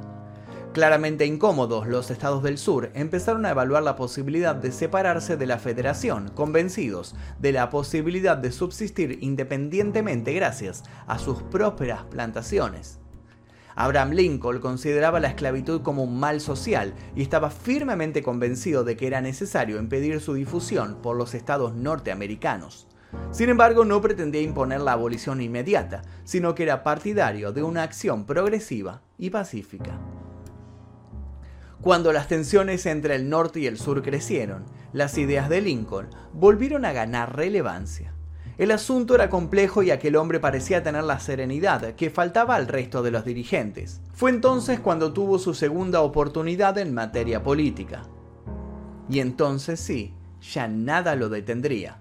Claramente 0.75 1.25
incómodos, 1.25 1.87
los 1.87 2.11
estados 2.11 2.43
del 2.43 2.59
sur 2.59 2.91
empezaron 2.95 3.47
a 3.47 3.51
evaluar 3.51 3.83
la 3.83 3.97
posibilidad 3.97 4.57
de 4.57 4.73
separarse 4.73 5.39
de 5.39 5.47
la 5.47 5.59
federación, 5.59 6.29
convencidos 6.35 7.15
de 7.39 7.53
la 7.53 7.71
posibilidad 7.71 8.37
de 8.37 8.53
subsistir 8.53 9.19
independientemente 9.23 10.35
gracias 10.35 10.83
a 11.07 11.19
sus 11.19 11.43
prósperas 11.45 12.03
plantaciones. 12.11 12.99
Abraham 13.77 14.11
Lincoln 14.13 14.61
consideraba 14.61 15.21
la 15.21 15.29
esclavitud 15.29 15.83
como 15.83 16.05
un 16.05 16.19
mal 16.19 16.41
social 16.41 16.95
y 17.17 17.23
estaba 17.23 17.51
firmemente 17.51 18.23
convencido 18.23 18.85
de 18.85 18.97
que 18.97 19.07
era 19.07 19.21
necesario 19.21 19.79
impedir 19.79 20.21
su 20.21 20.35
difusión 20.35 20.99
por 21.03 21.17
los 21.17 21.35
estados 21.35 21.75
norteamericanos. 21.75 22.87
Sin 23.31 23.49
embargo, 23.49 23.85
no 23.85 24.01
pretendía 24.01 24.43
imponer 24.43 24.81
la 24.81 24.93
abolición 24.93 25.41
inmediata, 25.41 26.03
sino 26.25 26.55
que 26.55 26.65
era 26.65 26.83
partidario 26.83 27.53
de 27.53 27.63
una 27.63 27.83
acción 27.83 28.27
progresiva 28.27 29.03
y 29.19 29.31
pacífica. 29.31 29.99
Cuando 31.81 32.13
las 32.13 32.29
tensiones 32.29 32.87
entre 32.87 33.15
el 33.15 33.29
norte 33.29 33.61
y 33.61 33.67
el 33.67 33.79
sur 33.79 34.03
crecieron, 34.03 34.65
las 34.93 35.19
ideas 35.19 35.49
de 35.49 35.61
Lincoln 35.61 36.09
volvieron 36.33 36.85
a 36.85 36.93
ganar 36.93 37.37
relevancia. 37.37 38.14
El 38.57 38.71
asunto 38.71 39.17
era 39.17 39.31
complejo 39.31 39.83
y 39.83 39.91
aquel 39.91 40.15
hombre 40.15 40.39
parecía 40.39 40.83
tener 40.83 41.03
la 41.03 41.19
serenidad 41.19 41.95
que 41.95 42.11
faltaba 42.11 42.55
al 42.55 42.69
resto 42.69 43.03
de 43.03 43.11
los 43.11 43.25
dirigentes. 43.25 44.01
Fue 44.13 44.31
entonces 44.31 44.79
cuando 44.79 45.13
tuvo 45.13 45.41
su 45.41 45.55
segunda 45.55 46.03
oportunidad 46.03 46.79
en 46.79 46.95
materia 46.95 47.43
política. 47.43 48.03
Y 49.09 49.19
entonces 49.19 49.81
sí, 49.81 50.15
ya 50.41 50.69
nada 50.69 51.17
lo 51.17 51.29
detendría. 51.29 51.99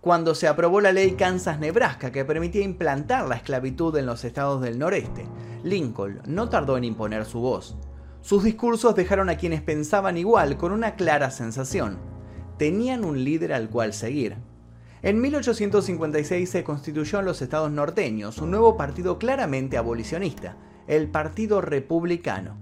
Cuando 0.00 0.34
se 0.34 0.48
aprobó 0.48 0.80
la 0.80 0.92
ley 0.92 1.12
Kansas-Nebraska 1.12 2.10
que 2.10 2.24
permitía 2.24 2.62
implantar 2.62 3.28
la 3.28 3.36
esclavitud 3.36 3.96
en 3.96 4.06
los 4.06 4.24
estados 4.24 4.60
del 4.62 4.78
noreste, 4.78 5.26
Lincoln 5.62 6.22
no 6.26 6.48
tardó 6.48 6.76
en 6.76 6.84
imponer 6.84 7.24
su 7.24 7.40
voz. 7.40 7.76
Sus 8.20 8.42
discursos 8.42 8.96
dejaron 8.96 9.28
a 9.28 9.36
quienes 9.36 9.62
pensaban 9.62 10.16
igual 10.16 10.56
con 10.56 10.72
una 10.72 10.96
clara 10.96 11.30
sensación. 11.30 11.98
Tenían 12.58 13.04
un 13.04 13.22
líder 13.22 13.52
al 13.52 13.70
cual 13.70 13.92
seguir. 13.92 14.36
En 15.02 15.20
1856 15.20 16.50
se 16.50 16.64
constituyó 16.64 17.20
en 17.20 17.24
los 17.24 17.40
estados 17.40 17.70
norteños 17.70 18.38
un 18.38 18.50
nuevo 18.50 18.76
partido 18.76 19.18
claramente 19.18 19.78
abolicionista, 19.78 20.56
el 20.88 21.08
Partido 21.08 21.60
Republicano. 21.60 22.56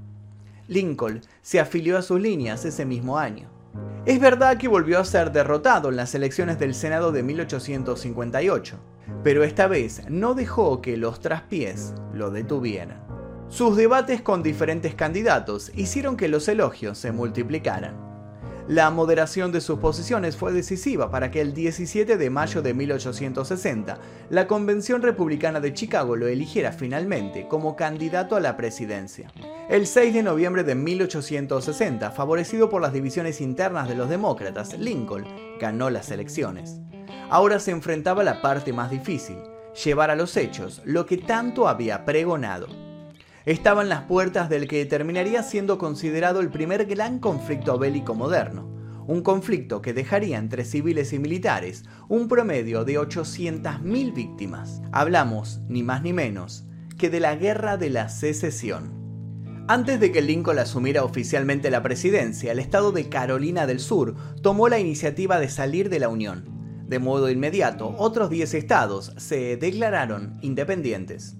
Lincoln 0.68 1.22
se 1.40 1.60
afilió 1.60 1.96
a 1.96 2.02
sus 2.02 2.20
líneas 2.20 2.64
ese 2.66 2.84
mismo 2.84 3.18
año. 3.18 3.48
Es 4.04 4.20
verdad 4.20 4.58
que 4.58 4.68
volvió 4.68 4.98
a 4.98 5.04
ser 5.04 5.32
derrotado 5.32 5.88
en 5.88 5.96
las 5.96 6.14
elecciones 6.14 6.58
del 6.58 6.74
Senado 6.74 7.10
de 7.10 7.22
1858, 7.22 8.78
pero 9.22 9.42
esta 9.42 9.66
vez 9.66 10.02
no 10.08 10.34
dejó 10.34 10.82
que 10.82 10.96
los 10.96 11.20
traspiés 11.20 11.94
lo 12.12 12.30
detuvieran. 12.30 13.02
Sus 13.48 13.76
debates 13.76 14.20
con 14.20 14.42
diferentes 14.42 14.94
candidatos 14.94 15.72
hicieron 15.74 16.16
que 16.16 16.28
los 16.28 16.48
elogios 16.48 16.98
se 16.98 17.12
multiplicaran. 17.12 18.05
La 18.68 18.90
moderación 18.90 19.52
de 19.52 19.60
sus 19.60 19.78
posiciones 19.78 20.36
fue 20.36 20.52
decisiva 20.52 21.08
para 21.08 21.30
que 21.30 21.40
el 21.40 21.54
17 21.54 22.16
de 22.16 22.30
mayo 22.30 22.62
de 22.62 22.74
1860 22.74 23.98
la 24.28 24.48
Convención 24.48 25.02
Republicana 25.02 25.60
de 25.60 25.72
Chicago 25.72 26.16
lo 26.16 26.26
eligiera 26.26 26.72
finalmente 26.72 27.46
como 27.46 27.76
candidato 27.76 28.34
a 28.34 28.40
la 28.40 28.56
presidencia. 28.56 29.30
El 29.68 29.86
6 29.86 30.14
de 30.14 30.22
noviembre 30.24 30.64
de 30.64 30.74
1860, 30.74 32.10
favorecido 32.10 32.68
por 32.68 32.82
las 32.82 32.92
divisiones 32.92 33.40
internas 33.40 33.88
de 33.88 33.94
los 33.94 34.08
demócratas, 34.08 34.76
Lincoln 34.76 35.24
ganó 35.60 35.88
las 35.88 36.10
elecciones. 36.10 36.80
Ahora 37.30 37.60
se 37.60 37.70
enfrentaba 37.70 38.22
a 38.22 38.24
la 38.24 38.42
parte 38.42 38.72
más 38.72 38.90
difícil, 38.90 39.38
llevar 39.84 40.10
a 40.10 40.16
los 40.16 40.36
hechos 40.36 40.82
lo 40.84 41.06
que 41.06 41.18
tanto 41.18 41.68
había 41.68 42.04
pregonado 42.04 42.85
estaba 43.46 43.82
en 43.82 43.88
las 43.88 44.02
puertas 44.02 44.48
del 44.48 44.66
que 44.66 44.84
terminaría 44.86 45.40
siendo 45.44 45.78
considerado 45.78 46.40
el 46.40 46.50
primer 46.50 46.84
gran 46.84 47.20
conflicto 47.20 47.78
bélico 47.78 48.16
moderno, 48.16 48.68
un 49.06 49.22
conflicto 49.22 49.80
que 49.80 49.94
dejaría 49.94 50.38
entre 50.38 50.64
civiles 50.64 51.12
y 51.12 51.20
militares 51.20 51.84
un 52.08 52.26
promedio 52.26 52.84
de 52.84 52.98
800.000 52.98 54.12
víctimas. 54.12 54.82
Hablamos, 54.90 55.60
ni 55.68 55.84
más 55.84 56.02
ni 56.02 56.12
menos, 56.12 56.64
que 56.98 57.08
de 57.08 57.20
la 57.20 57.36
Guerra 57.36 57.76
de 57.76 57.88
la 57.90 58.08
Secesión. 58.08 59.06
Antes 59.68 60.00
de 60.00 60.10
que 60.10 60.22
Lincoln 60.22 60.58
asumiera 60.58 61.04
oficialmente 61.04 61.70
la 61.70 61.84
presidencia, 61.84 62.50
el 62.50 62.58
estado 62.58 62.90
de 62.90 63.08
Carolina 63.08 63.68
del 63.68 63.78
Sur 63.78 64.16
tomó 64.42 64.68
la 64.68 64.80
iniciativa 64.80 65.38
de 65.38 65.48
salir 65.48 65.88
de 65.88 66.00
la 66.00 66.08
Unión. 66.08 66.48
De 66.88 66.98
modo 66.98 67.30
inmediato, 67.30 67.94
otros 67.96 68.28
10 68.28 68.54
estados 68.54 69.12
se 69.18 69.56
declararon 69.56 70.36
independientes. 70.42 71.36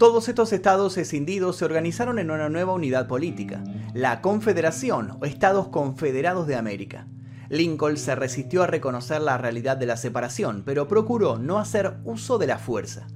Todos 0.00 0.30
estos 0.30 0.54
estados 0.54 0.96
escindidos 0.96 1.56
se 1.56 1.66
organizaron 1.66 2.18
en 2.18 2.30
una 2.30 2.48
nueva 2.48 2.72
unidad 2.72 3.06
política, 3.06 3.62
la 3.92 4.22
Confederación 4.22 5.18
o 5.20 5.26
Estados 5.26 5.68
Confederados 5.68 6.46
de 6.46 6.56
América. 6.56 7.06
Lincoln 7.50 7.98
se 7.98 8.14
resistió 8.14 8.62
a 8.62 8.66
reconocer 8.66 9.20
la 9.20 9.36
realidad 9.36 9.76
de 9.76 9.84
la 9.84 9.98
separación, 9.98 10.62
pero 10.64 10.88
procuró 10.88 11.36
no 11.36 11.58
hacer 11.58 11.98
uso 12.04 12.38
de 12.38 12.46
la 12.46 12.56
fuerza. 12.56 13.08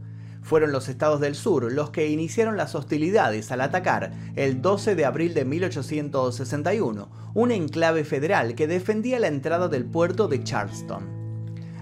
Fueron 0.43 0.73
los 0.73 0.91
estados 0.91 1.21
del 1.21 1.37
sur 1.37 1.73
los 1.73 1.89
que 1.89 2.11
iniciaron 2.11 2.59
las 2.59 2.75
hostilidades 2.75 3.51
al 3.51 3.63
atacar 3.63 4.13
el 4.37 4.61
12 4.61 4.95
de 4.95 5.07
abril 5.07 5.33
de 5.33 5.47
1861 5.47 7.09
un 7.33 7.51
enclave 7.51 8.05
federal 8.05 8.55
que 8.55 8.67
defendía 8.67 9.19
la 9.21 9.29
entrada 9.29 9.69
del 9.69 9.87
puerto 9.87 10.29
de 10.29 10.45
Charleston. 10.45 11.14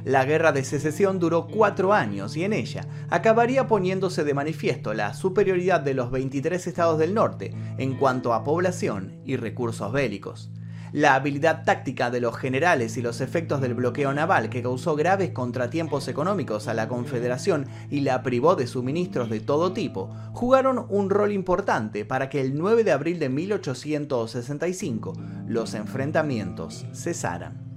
La 0.04 0.24
guerra 0.24 0.50
de 0.50 0.64
secesión 0.64 1.20
duró 1.20 1.46
cuatro 1.46 1.92
años 1.92 2.36
y 2.36 2.42
en 2.42 2.52
ella 2.52 2.86
acabaría 3.08 3.68
poniéndose 3.68 4.24
de 4.24 4.34
manifiesto 4.34 4.94
la 4.94 5.14
superioridad 5.14 5.80
de 5.80 5.94
los 5.94 6.10
23 6.10 6.66
estados 6.66 6.98
del 6.98 7.14
norte 7.14 7.54
en 7.78 7.94
cuanto 7.94 8.34
a 8.34 8.42
población 8.42 9.20
y 9.24 9.36
recursos 9.36 9.92
bélicos. 9.92 10.50
La 10.92 11.14
habilidad 11.14 11.64
táctica 11.64 12.10
de 12.10 12.20
los 12.20 12.36
generales 12.36 12.96
y 12.98 13.02
los 13.02 13.22
efectos 13.22 13.62
del 13.62 13.74
bloqueo 13.74 14.12
naval 14.12 14.50
que 14.50 14.60
causó 14.60 14.94
graves 14.94 15.30
contratiempos 15.30 16.06
económicos 16.08 16.68
a 16.68 16.74
la 16.74 16.88
Confederación 16.88 17.66
y 17.88 18.00
la 18.00 18.22
privó 18.22 18.56
de 18.56 18.66
suministros 18.66 19.30
de 19.30 19.40
todo 19.40 19.72
tipo, 19.72 20.10
jugaron 20.32 20.84
un 20.90 21.08
rol 21.08 21.32
importante 21.32 22.04
para 22.04 22.28
que 22.28 22.42
el 22.42 22.58
9 22.58 22.84
de 22.84 22.92
abril 22.92 23.18
de 23.20 23.30
1865 23.30 25.14
los 25.46 25.72
enfrentamientos 25.72 26.84
cesaran. 26.92 27.71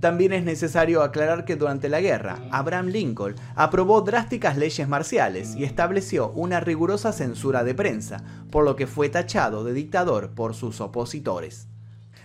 También 0.00 0.32
es 0.32 0.44
necesario 0.44 1.02
aclarar 1.02 1.44
que 1.44 1.56
durante 1.56 1.88
la 1.88 2.00
guerra, 2.00 2.42
Abraham 2.50 2.88
Lincoln 2.88 3.34
aprobó 3.54 4.02
drásticas 4.02 4.56
leyes 4.56 4.88
marciales 4.88 5.54
y 5.56 5.64
estableció 5.64 6.30
una 6.32 6.60
rigurosa 6.60 7.12
censura 7.12 7.64
de 7.64 7.74
prensa, 7.74 8.22
por 8.50 8.64
lo 8.64 8.76
que 8.76 8.86
fue 8.86 9.08
tachado 9.08 9.64
de 9.64 9.72
dictador 9.72 10.34
por 10.34 10.54
sus 10.54 10.80
opositores. 10.80 11.68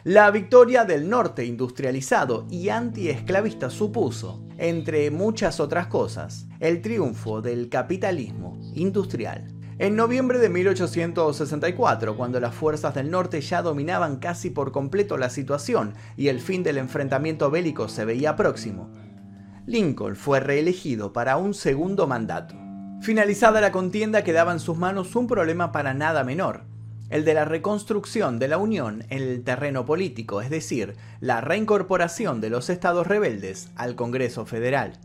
La 0.05 0.31
victoria 0.31 0.85
del 0.85 1.09
norte 1.09 1.45
industrializado 1.45 2.47
y 2.49 2.69
antiesclavista 2.69 3.69
supuso, 3.69 4.47
entre 4.57 5.11
muchas 5.11 5.59
otras 5.59 5.87
cosas, 5.87 6.47
el 6.61 6.81
triunfo 6.81 7.41
del 7.41 7.67
capitalismo 7.67 8.57
industrial. 8.75 9.58
En 9.79 9.95
noviembre 9.95 10.39
de 10.39 10.49
1864, 10.49 12.17
cuando 12.17 12.41
las 12.41 12.53
fuerzas 12.53 12.93
del 12.95 13.09
norte 13.09 13.39
ya 13.39 13.61
dominaban 13.61 14.17
casi 14.17 14.49
por 14.49 14.73
completo 14.73 15.17
la 15.17 15.29
situación 15.29 15.93
y 16.17 16.27
el 16.27 16.41
fin 16.41 16.63
del 16.63 16.77
enfrentamiento 16.77 17.49
bélico 17.49 17.87
se 17.87 18.03
veía 18.03 18.35
próximo, 18.35 18.89
Lincoln 19.65 20.17
fue 20.17 20.41
reelegido 20.41 21.13
para 21.13 21.37
un 21.37 21.53
segundo 21.53 22.07
mandato. 22.07 22.55
Finalizada 22.99 23.61
la 23.61 23.71
contienda 23.71 24.25
quedaba 24.25 24.51
en 24.51 24.59
sus 24.59 24.77
manos 24.77 25.15
un 25.15 25.27
problema 25.27 25.71
para 25.71 25.93
nada 25.93 26.25
menor, 26.25 26.65
el 27.09 27.23
de 27.23 27.33
la 27.33 27.45
reconstrucción 27.45 28.37
de 28.37 28.49
la 28.49 28.57
Unión 28.57 29.05
en 29.09 29.23
el 29.23 29.43
terreno 29.45 29.85
político, 29.85 30.41
es 30.41 30.49
decir, 30.49 30.97
la 31.21 31.39
reincorporación 31.39 32.41
de 32.41 32.49
los 32.49 32.69
estados 32.69 33.07
rebeldes 33.07 33.69
al 33.77 33.95
Congreso 33.95 34.45
Federal. 34.45 34.99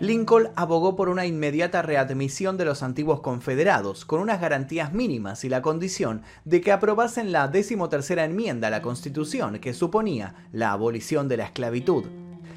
Lincoln 0.00 0.48
abogó 0.56 0.96
por 0.96 1.08
una 1.08 1.26
inmediata 1.26 1.80
readmisión 1.82 2.56
de 2.56 2.64
los 2.64 2.82
antiguos 2.82 3.20
confederados, 3.20 4.04
con 4.04 4.20
unas 4.20 4.40
garantías 4.40 4.92
mínimas 4.92 5.44
y 5.44 5.48
la 5.48 5.62
condición 5.62 6.22
de 6.44 6.60
que 6.60 6.72
aprobasen 6.72 7.32
la 7.32 7.48
decimotercera 7.48 8.24
enmienda 8.24 8.68
a 8.68 8.70
la 8.70 8.82
Constitución, 8.82 9.58
que 9.58 9.74
suponía 9.74 10.34
la 10.52 10.72
abolición 10.72 11.28
de 11.28 11.38
la 11.38 11.44
esclavitud. 11.44 12.04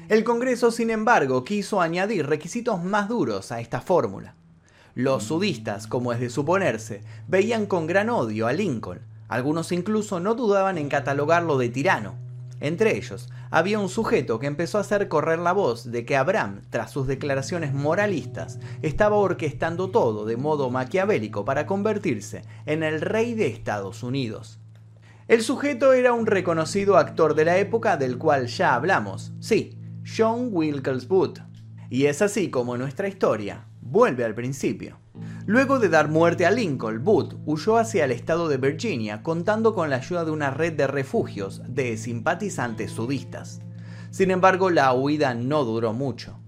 El 0.08 0.24
Congreso, 0.24 0.70
sin 0.70 0.90
embargo, 0.90 1.44
quiso 1.44 1.80
añadir 1.80 2.26
requisitos 2.26 2.82
más 2.82 3.08
duros 3.08 3.50
a 3.50 3.60
esta 3.60 3.80
fórmula. 3.80 4.34
Los 4.94 5.24
sudistas, 5.24 5.86
como 5.86 6.12
es 6.12 6.20
de 6.20 6.30
suponerse, 6.30 7.02
veían 7.28 7.66
con 7.66 7.86
gran 7.86 8.08
odio 8.08 8.46
a 8.46 8.52
Lincoln. 8.52 9.00
Algunos 9.28 9.72
incluso 9.72 10.20
no 10.20 10.34
dudaban 10.34 10.78
en 10.78 10.88
catalogarlo 10.88 11.58
de 11.58 11.68
tirano. 11.68 12.25
Entre 12.60 12.96
ellos, 12.96 13.28
había 13.50 13.78
un 13.78 13.88
sujeto 13.88 14.38
que 14.38 14.46
empezó 14.46 14.78
a 14.78 14.80
hacer 14.80 15.08
correr 15.08 15.38
la 15.38 15.52
voz 15.52 15.90
de 15.90 16.04
que 16.04 16.16
Abraham, 16.16 16.62
tras 16.70 16.90
sus 16.90 17.06
declaraciones 17.06 17.74
moralistas, 17.74 18.58
estaba 18.82 19.16
orquestando 19.16 19.90
todo 19.90 20.24
de 20.24 20.36
modo 20.36 20.70
maquiavélico 20.70 21.44
para 21.44 21.66
convertirse 21.66 22.42
en 22.64 22.82
el 22.82 23.00
rey 23.02 23.34
de 23.34 23.48
Estados 23.48 24.02
Unidos. 24.02 24.58
El 25.28 25.42
sujeto 25.42 25.92
era 25.92 26.12
un 26.12 26.26
reconocido 26.26 26.96
actor 26.96 27.34
de 27.34 27.44
la 27.44 27.58
época 27.58 27.96
del 27.96 28.16
cual 28.16 28.46
ya 28.46 28.74
hablamos, 28.74 29.32
sí, 29.40 29.78
John 30.06 30.50
Wilkes 30.52 31.08
Booth. 31.08 31.40
Y 31.90 32.06
es 32.06 32.22
así 32.22 32.48
como 32.48 32.76
nuestra 32.76 33.08
historia 33.08 33.66
vuelve 33.80 34.24
al 34.24 34.34
principio. 34.34 34.98
Luego 35.46 35.78
de 35.78 35.88
dar 35.88 36.08
muerte 36.08 36.46
a 36.46 36.50
Lincoln, 36.50 37.04
Booth 37.04 37.34
huyó 37.46 37.78
hacia 37.78 38.04
el 38.04 38.10
estado 38.10 38.48
de 38.48 38.56
Virginia 38.56 39.22
contando 39.22 39.74
con 39.74 39.90
la 39.90 39.96
ayuda 39.96 40.24
de 40.24 40.30
una 40.30 40.50
red 40.50 40.72
de 40.72 40.86
refugios 40.86 41.62
de 41.68 41.96
simpatizantes 41.96 42.90
sudistas. 42.90 43.60
Sin 44.10 44.30
embargo, 44.30 44.70
la 44.70 44.92
huida 44.92 45.34
no 45.34 45.64
duró 45.64 45.92
mucho. 45.92 46.38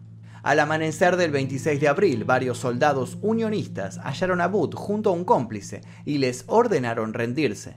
Al 0.42 0.60
amanecer 0.60 1.16
del 1.16 1.30
26 1.30 1.80
de 1.80 1.88
abril, 1.88 2.24
varios 2.24 2.58
soldados 2.58 3.18
unionistas 3.22 3.98
hallaron 3.98 4.40
a 4.40 4.48
Booth 4.48 4.74
junto 4.74 5.10
a 5.10 5.12
un 5.12 5.24
cómplice 5.24 5.82
y 6.04 6.18
les 6.18 6.44
ordenaron 6.46 7.12
rendirse. 7.14 7.76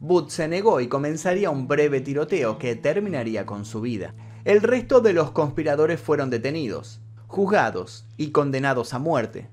Booth 0.00 0.30
se 0.30 0.48
negó 0.48 0.80
y 0.80 0.88
comenzaría 0.88 1.50
un 1.50 1.68
breve 1.68 2.00
tiroteo 2.00 2.58
que 2.58 2.74
terminaría 2.74 3.46
con 3.46 3.64
su 3.64 3.80
vida. 3.80 4.14
El 4.44 4.60
resto 4.60 5.00
de 5.00 5.12
los 5.12 5.30
conspiradores 5.30 6.00
fueron 6.00 6.28
detenidos 6.28 7.00
juzgados 7.32 8.04
y 8.18 8.30
condenados 8.30 8.92
a 8.92 8.98
muerte. 8.98 9.48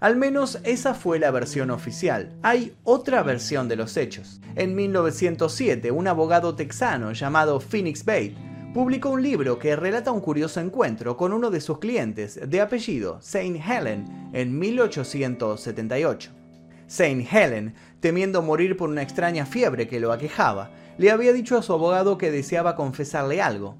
Al 0.00 0.16
menos 0.16 0.58
esa 0.64 0.94
fue 0.94 1.18
la 1.18 1.30
versión 1.30 1.70
oficial. 1.70 2.34
Hay 2.42 2.74
otra 2.84 3.22
versión 3.22 3.68
de 3.68 3.76
los 3.76 3.98
hechos. 3.98 4.40
En 4.56 4.74
1907, 4.74 5.90
un 5.90 6.08
abogado 6.08 6.54
texano 6.54 7.12
llamado 7.12 7.60
Phoenix 7.60 8.02
Bate 8.02 8.34
publicó 8.72 9.10
un 9.10 9.22
libro 9.22 9.58
que 9.58 9.76
relata 9.76 10.10
un 10.10 10.22
curioso 10.22 10.58
encuentro 10.58 11.18
con 11.18 11.34
uno 11.34 11.50
de 11.50 11.60
sus 11.60 11.80
clientes 11.80 12.40
de 12.48 12.60
apellido 12.62 13.18
Saint 13.20 13.60
Helen 13.62 14.30
en 14.32 14.58
1878. 14.58 16.30
Saint 16.86 17.26
Helen, 17.30 17.74
temiendo 18.00 18.40
morir 18.40 18.78
por 18.78 18.88
una 18.88 19.02
extraña 19.02 19.44
fiebre 19.44 19.86
que 19.86 20.00
lo 20.00 20.12
aquejaba, 20.12 20.70
le 20.96 21.10
había 21.10 21.34
dicho 21.34 21.58
a 21.58 21.62
su 21.62 21.74
abogado 21.74 22.16
que 22.16 22.30
deseaba 22.30 22.74
confesarle 22.74 23.42
algo. 23.42 23.76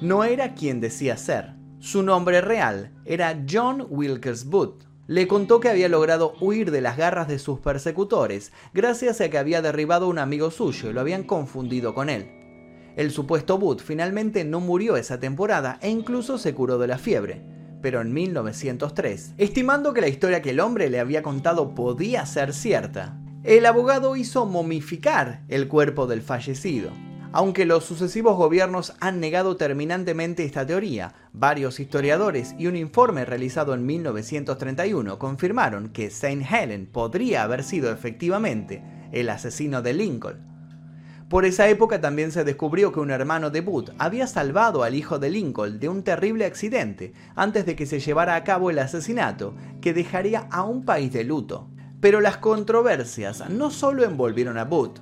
No 0.00 0.24
era 0.24 0.54
quien 0.54 0.80
decía 0.80 1.18
ser. 1.18 1.54
Su 1.80 2.02
nombre 2.02 2.40
real 2.40 2.92
era 3.04 3.44
John 3.48 3.86
Wilkes 3.90 4.46
Booth. 4.46 4.89
Le 5.10 5.26
contó 5.26 5.58
que 5.58 5.68
había 5.68 5.88
logrado 5.88 6.34
huir 6.40 6.70
de 6.70 6.80
las 6.80 6.96
garras 6.96 7.26
de 7.26 7.40
sus 7.40 7.58
persecutores 7.58 8.52
gracias 8.72 9.20
a 9.20 9.28
que 9.28 9.38
había 9.38 9.60
derribado 9.60 10.06
a 10.06 10.08
un 10.08 10.20
amigo 10.20 10.52
suyo 10.52 10.88
y 10.88 10.92
lo 10.92 11.00
habían 11.00 11.24
confundido 11.24 11.94
con 11.94 12.08
él. 12.08 12.30
El 12.94 13.10
supuesto 13.10 13.58
Booth 13.58 13.80
finalmente 13.80 14.44
no 14.44 14.60
murió 14.60 14.96
esa 14.96 15.18
temporada 15.18 15.80
e 15.82 15.90
incluso 15.90 16.38
se 16.38 16.54
curó 16.54 16.78
de 16.78 16.86
la 16.86 16.96
fiebre, 16.96 17.42
pero 17.82 18.00
en 18.00 18.12
1903, 18.12 19.34
estimando 19.36 19.92
que 19.94 20.00
la 20.00 20.06
historia 20.06 20.42
que 20.42 20.50
el 20.50 20.60
hombre 20.60 20.88
le 20.88 21.00
había 21.00 21.24
contado 21.24 21.74
podía 21.74 22.24
ser 22.24 22.52
cierta, 22.54 23.18
el 23.42 23.66
abogado 23.66 24.14
hizo 24.14 24.46
momificar 24.46 25.42
el 25.48 25.66
cuerpo 25.66 26.06
del 26.06 26.22
fallecido. 26.22 26.92
Aunque 27.32 27.64
los 27.64 27.84
sucesivos 27.84 28.36
gobiernos 28.36 28.94
han 28.98 29.20
negado 29.20 29.56
terminantemente 29.56 30.44
esta 30.44 30.66
teoría, 30.66 31.14
varios 31.32 31.78
historiadores 31.78 32.56
y 32.58 32.66
un 32.66 32.74
informe 32.74 33.24
realizado 33.24 33.72
en 33.72 33.86
1931 33.86 35.16
confirmaron 35.20 35.90
que 35.90 36.10
Saint 36.10 36.44
Helen 36.50 36.86
podría 36.86 37.44
haber 37.44 37.62
sido 37.62 37.92
efectivamente 37.92 38.82
el 39.12 39.28
asesino 39.28 39.80
de 39.80 39.94
Lincoln. 39.94 40.50
Por 41.28 41.44
esa 41.44 41.68
época 41.68 42.00
también 42.00 42.32
se 42.32 42.42
descubrió 42.42 42.90
que 42.90 42.98
un 42.98 43.12
hermano 43.12 43.50
de 43.50 43.60
Booth 43.60 43.90
había 43.98 44.26
salvado 44.26 44.82
al 44.82 44.96
hijo 44.96 45.20
de 45.20 45.30
Lincoln 45.30 45.78
de 45.78 45.88
un 45.88 46.02
terrible 46.02 46.46
accidente 46.46 47.12
antes 47.36 47.64
de 47.64 47.76
que 47.76 47.86
se 47.86 48.00
llevara 48.00 48.34
a 48.34 48.42
cabo 48.42 48.70
el 48.70 48.80
asesinato 48.80 49.54
que 49.80 49.94
dejaría 49.94 50.48
a 50.50 50.64
un 50.64 50.84
país 50.84 51.12
de 51.12 51.22
luto. 51.22 51.70
Pero 52.00 52.20
las 52.20 52.38
controversias 52.38 53.48
no 53.48 53.70
solo 53.70 54.02
envolvieron 54.02 54.58
a 54.58 54.64
Booth, 54.64 54.98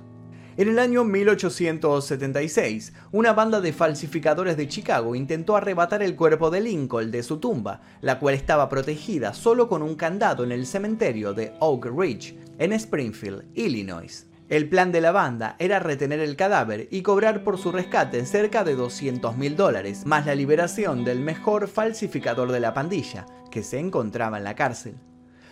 en 0.59 0.67
el 0.67 0.77
año 0.77 1.05
1876, 1.05 2.91
una 3.13 3.31
banda 3.31 3.61
de 3.61 3.71
falsificadores 3.71 4.57
de 4.57 4.67
Chicago 4.67 5.15
intentó 5.15 5.55
arrebatar 5.55 6.03
el 6.03 6.17
cuerpo 6.17 6.49
de 6.49 6.59
Lincoln 6.59 7.11
de 7.11 7.23
su 7.23 7.37
tumba, 7.37 7.79
la 8.01 8.19
cual 8.19 8.35
estaba 8.35 8.67
protegida 8.67 9.33
solo 9.33 9.69
con 9.69 9.81
un 9.81 9.95
candado 9.95 10.43
en 10.43 10.51
el 10.51 10.65
cementerio 10.65 11.33
de 11.33 11.53
Oak 11.61 11.85
Ridge, 11.85 12.35
en 12.57 12.73
Springfield, 12.73 13.45
Illinois. 13.55 14.27
El 14.49 14.67
plan 14.67 14.91
de 14.91 14.99
la 14.99 15.13
banda 15.13 15.55
era 15.59 15.79
retener 15.79 16.19
el 16.19 16.35
cadáver 16.35 16.89
y 16.91 17.03
cobrar 17.03 17.45
por 17.45 17.57
su 17.57 17.71
rescate 17.71 18.25
cerca 18.25 18.65
de 18.65 18.75
200 18.75 19.37
mil 19.37 19.55
dólares, 19.55 20.05
más 20.05 20.25
la 20.25 20.35
liberación 20.35 21.05
del 21.05 21.21
mejor 21.21 21.69
falsificador 21.69 22.51
de 22.51 22.59
la 22.59 22.73
pandilla, 22.73 23.25
que 23.49 23.63
se 23.63 23.79
encontraba 23.79 24.39
en 24.39 24.43
la 24.43 24.55
cárcel 24.55 24.95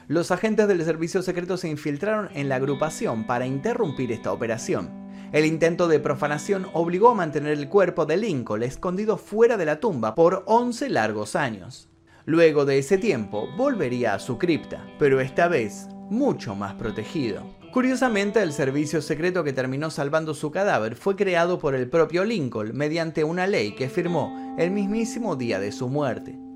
los 0.07 0.31
agentes 0.31 0.67
del 0.69 0.83
servicio 0.85 1.21
secreto 1.21 1.57
se 1.57 1.67
infiltraron 1.67 2.29
en 2.33 2.47
la 2.47 2.55
agrupación 2.55 3.25
para 3.27 3.45
interrumpir 3.45 4.11
esta 4.11 4.31
operación. 4.31 4.89
El 5.33 5.45
intento 5.45 5.89
de 5.89 5.99
profanación 5.99 6.67
obligó 6.73 7.09
a 7.09 7.15
mantener 7.15 7.57
el 7.57 7.67
cuerpo 7.67 8.05
de 8.05 8.15
Lincoln 8.15 8.63
escondido 8.63 9.17
fuera 9.17 9.57
de 9.57 9.65
la 9.65 9.81
tumba 9.81 10.15
por 10.15 10.43
11 10.45 10.89
largos 10.89 11.35
años. 11.35 11.89
Luego 12.25 12.63
de 12.63 12.77
ese 12.77 12.97
tiempo, 12.97 13.49
volvería 13.57 14.13
a 14.13 14.19
su 14.19 14.37
cripta, 14.37 14.85
pero 14.97 15.19
esta 15.19 15.49
vez 15.49 15.87
mucho 16.09 16.55
más 16.55 16.75
protegido. 16.75 17.43
Curiosamente, 17.73 18.41
el 18.41 18.53
servicio 18.53 19.01
secreto 19.01 19.43
que 19.43 19.51
terminó 19.51 19.91
salvando 19.91 20.33
su 20.33 20.51
cadáver 20.51 20.95
fue 20.95 21.17
creado 21.17 21.59
por 21.59 21.75
el 21.75 21.89
propio 21.89 22.23
Lincoln 22.23 22.71
mediante 22.73 23.25
una 23.25 23.45
ley 23.45 23.75
que 23.75 23.89
firmó 23.89 24.55
el 24.57 24.71
mismísimo 24.71 25.35
día 25.35 25.59
de 25.59 25.73
su 25.73 25.89
muerte. 25.89 26.46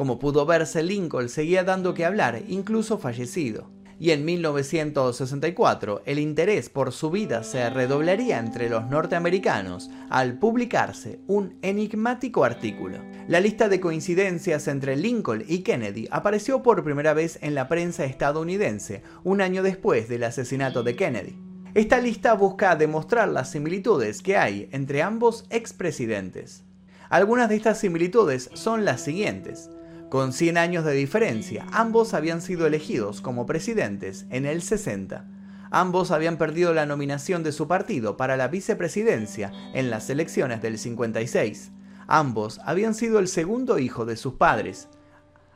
Como 0.00 0.18
pudo 0.18 0.46
verse, 0.46 0.82
Lincoln 0.82 1.28
seguía 1.28 1.62
dando 1.62 1.92
que 1.92 2.06
hablar, 2.06 2.42
incluso 2.48 2.96
fallecido. 2.96 3.68
Y 3.98 4.12
en 4.12 4.24
1964 4.24 6.04
el 6.06 6.18
interés 6.18 6.70
por 6.70 6.92
su 6.92 7.10
vida 7.10 7.42
se 7.42 7.68
redoblaría 7.68 8.38
entre 8.38 8.70
los 8.70 8.86
norteamericanos 8.86 9.90
al 10.08 10.38
publicarse 10.38 11.20
un 11.26 11.58
enigmático 11.60 12.44
artículo. 12.44 12.96
La 13.28 13.40
lista 13.40 13.68
de 13.68 13.78
coincidencias 13.78 14.68
entre 14.68 14.96
Lincoln 14.96 15.44
y 15.46 15.58
Kennedy 15.58 16.08
apareció 16.10 16.62
por 16.62 16.82
primera 16.82 17.12
vez 17.12 17.38
en 17.42 17.54
la 17.54 17.68
prensa 17.68 18.06
estadounidense 18.06 19.02
un 19.22 19.42
año 19.42 19.62
después 19.62 20.08
del 20.08 20.24
asesinato 20.24 20.82
de 20.82 20.96
Kennedy. 20.96 21.36
Esta 21.74 22.00
lista 22.00 22.32
busca 22.32 22.74
demostrar 22.74 23.28
las 23.28 23.50
similitudes 23.50 24.22
que 24.22 24.38
hay 24.38 24.70
entre 24.72 25.02
ambos 25.02 25.44
expresidentes. 25.50 26.64
Algunas 27.10 27.50
de 27.50 27.56
estas 27.56 27.78
similitudes 27.78 28.48
son 28.54 28.86
las 28.86 29.02
siguientes. 29.02 29.68
Con 30.10 30.32
100 30.32 30.58
años 30.58 30.84
de 30.84 30.92
diferencia, 30.94 31.66
ambos 31.70 32.14
habían 32.14 32.42
sido 32.42 32.66
elegidos 32.66 33.20
como 33.20 33.46
presidentes 33.46 34.26
en 34.30 34.44
el 34.44 34.60
60. 34.60 35.24
Ambos 35.70 36.10
habían 36.10 36.36
perdido 36.36 36.74
la 36.74 36.84
nominación 36.84 37.44
de 37.44 37.52
su 37.52 37.68
partido 37.68 38.16
para 38.16 38.36
la 38.36 38.48
vicepresidencia 38.48 39.52
en 39.72 39.88
las 39.88 40.10
elecciones 40.10 40.60
del 40.62 40.78
56. 40.78 41.70
Ambos 42.08 42.60
habían 42.64 42.94
sido 42.96 43.20
el 43.20 43.28
segundo 43.28 43.78
hijo 43.78 44.04
de 44.04 44.16
sus 44.16 44.34
padres. 44.34 44.88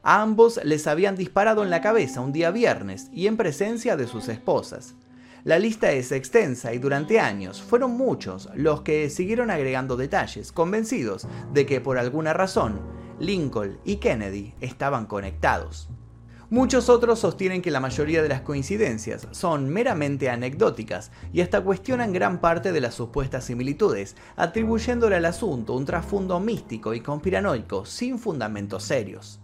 A 0.05 0.23
ambos 0.23 0.61
les 0.62 0.87
habían 0.87 1.17
disparado 1.17 1.64
en 1.64 1.71
la 1.71 1.81
cabeza 1.81 2.21
un 2.21 2.33
día 2.33 2.53
viernes 2.53 3.09
y 3.12 3.27
en 3.27 3.37
presencia 3.37 3.97
de 3.97 4.07
sus 4.07 4.29
esposas. 4.29 4.95
La 5.43 5.59
lista 5.59 5.90
es 5.90 6.12
extensa 6.12 6.73
y 6.73 6.79
durante 6.79 7.19
años 7.19 7.61
fueron 7.61 7.97
muchos 7.97 8.49
los 8.55 8.83
que 8.83 9.11
siguieron 9.11 9.51
agregando 9.51 9.97
detalles, 9.97 10.53
convencidos 10.53 11.27
de 11.53 11.67
que 11.67 11.81
por 11.81 11.99
alguna 11.99 12.33
razón 12.33 13.04
Lincoln 13.18 13.79
y 13.85 13.96
Kennedy 13.96 14.55
estaban 14.61 15.07
conectados. 15.07 15.88
Muchos 16.50 16.88
otros 16.88 17.18
sostienen 17.18 17.62
que 17.62 17.70
la 17.70 17.81
mayoría 17.81 18.22
de 18.22 18.29
las 18.29 18.42
coincidencias 18.42 19.27
son 19.33 19.68
meramente 19.70 20.31
anecdóticas 20.31 21.11
y 21.33 21.40
hasta 21.40 21.62
cuestionan 21.62 22.12
gran 22.12 22.40
parte 22.40 22.70
de 22.70 22.81
las 22.81 22.94
supuestas 22.94 23.44
similitudes, 23.44 24.14
atribuyéndole 24.37 25.16
al 25.16 25.24
asunto 25.24 25.74
un 25.74 25.85
trasfondo 25.85 26.38
místico 26.40 26.94
y 26.94 27.00
conspiranoico 27.00 27.87
sin 27.87 28.18
fundamentos 28.18 28.85
serios. 28.85 29.40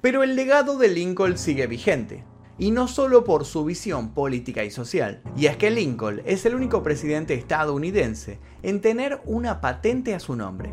Pero 0.00 0.22
el 0.22 0.36
legado 0.36 0.78
de 0.78 0.88
Lincoln 0.88 1.36
sigue 1.36 1.66
vigente. 1.66 2.24
y 2.58 2.70
no 2.70 2.88
solo 2.88 3.24
por 3.24 3.44
su 3.44 3.64
visión 3.64 4.14
política 4.14 4.64
y 4.64 4.70
social. 4.70 5.20
Y 5.36 5.44
es 5.46 5.56
que 5.56 5.70
Lincoln 5.70 6.22
es 6.24 6.46
el 6.46 6.54
único 6.54 6.82
presidente 6.82 7.34
estadounidense 7.34 8.38
en 8.62 8.80
tener 8.80 9.20
una 9.26 9.60
patente 9.60 10.14
a 10.14 10.20
su 10.20 10.36
nombre. 10.36 10.72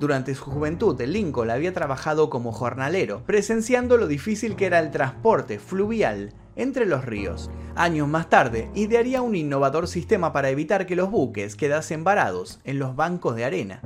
Durante 0.00 0.34
su 0.34 0.44
juventud, 0.44 1.00
Lincoln 1.00 1.50
había 1.50 1.72
trabajado 1.72 2.28
como 2.28 2.52
jornalero, 2.52 3.22
presenciando 3.26 3.96
lo 3.96 4.08
difícil 4.08 4.56
que 4.56 4.66
era 4.66 4.80
el 4.80 4.90
transporte 4.90 5.58
fluvial 5.58 6.32
entre 6.56 6.84
los 6.84 7.04
ríos. 7.04 7.50
Años 7.76 8.08
más 8.08 8.28
tarde, 8.28 8.70
idearía 8.74 9.22
un 9.22 9.36
innovador 9.36 9.86
sistema 9.86 10.32
para 10.32 10.50
evitar 10.50 10.86
que 10.86 10.96
los 10.96 11.10
buques 11.10 11.54
quedasen 11.54 12.02
varados 12.02 12.60
en 12.64 12.78
los 12.78 12.96
bancos 12.96 13.36
de 13.36 13.44
arena. 13.44 13.80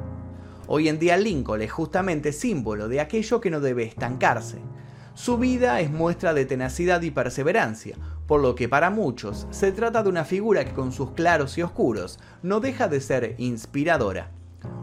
Hoy 0.66 0.88
en 0.88 0.98
día 0.98 1.16
Lincoln 1.16 1.62
es 1.62 1.72
justamente 1.72 2.32
símbolo 2.32 2.88
de 2.88 3.00
aquello 3.00 3.40
que 3.40 3.50
no 3.50 3.60
debe 3.60 3.84
estancarse. 3.84 4.58
Su 5.14 5.36
vida 5.36 5.80
es 5.80 5.90
muestra 5.90 6.32
de 6.32 6.46
tenacidad 6.46 7.02
y 7.02 7.10
perseverancia, 7.10 7.96
por 8.26 8.40
lo 8.40 8.54
que 8.54 8.68
para 8.68 8.90
muchos 8.90 9.46
se 9.50 9.72
trata 9.72 10.02
de 10.02 10.10
una 10.10 10.24
figura 10.24 10.64
que 10.64 10.72
con 10.72 10.92
sus 10.92 11.12
claros 11.12 11.58
y 11.58 11.62
oscuros 11.62 12.18
no 12.42 12.60
deja 12.60 12.86
de 12.88 13.00
ser 13.00 13.34
inspiradora. 13.38 14.30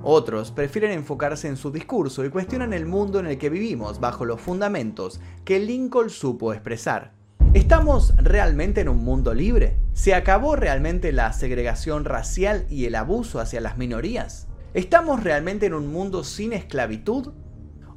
Otros 0.03 0.51
prefieren 0.51 0.91
enfocarse 0.91 1.47
en 1.47 1.57
su 1.57 1.71
discurso 1.71 2.23
y 2.23 2.29
cuestionan 2.29 2.73
el 2.73 2.85
mundo 2.85 3.19
en 3.19 3.27
el 3.27 3.37
que 3.37 3.49
vivimos 3.49 3.99
bajo 3.99 4.25
los 4.25 4.39
fundamentos 4.39 5.19
que 5.43 5.59
Lincoln 5.59 6.09
supo 6.09 6.53
expresar. 6.53 7.13
¿Estamos 7.53 8.13
realmente 8.17 8.81
en 8.81 8.89
un 8.89 9.03
mundo 9.03 9.33
libre? 9.33 9.77
¿Se 9.93 10.13
acabó 10.13 10.55
realmente 10.55 11.11
la 11.11 11.31
segregación 11.33 12.03
racial 12.03 12.65
y 12.69 12.85
el 12.85 12.95
abuso 12.95 13.39
hacia 13.39 13.61
las 13.61 13.77
minorías? 13.77 14.47
¿Estamos 14.73 15.23
realmente 15.23 15.65
en 15.65 15.73
un 15.73 15.87
mundo 15.87 16.25
sin 16.25 16.51
esclavitud? 16.51 17.31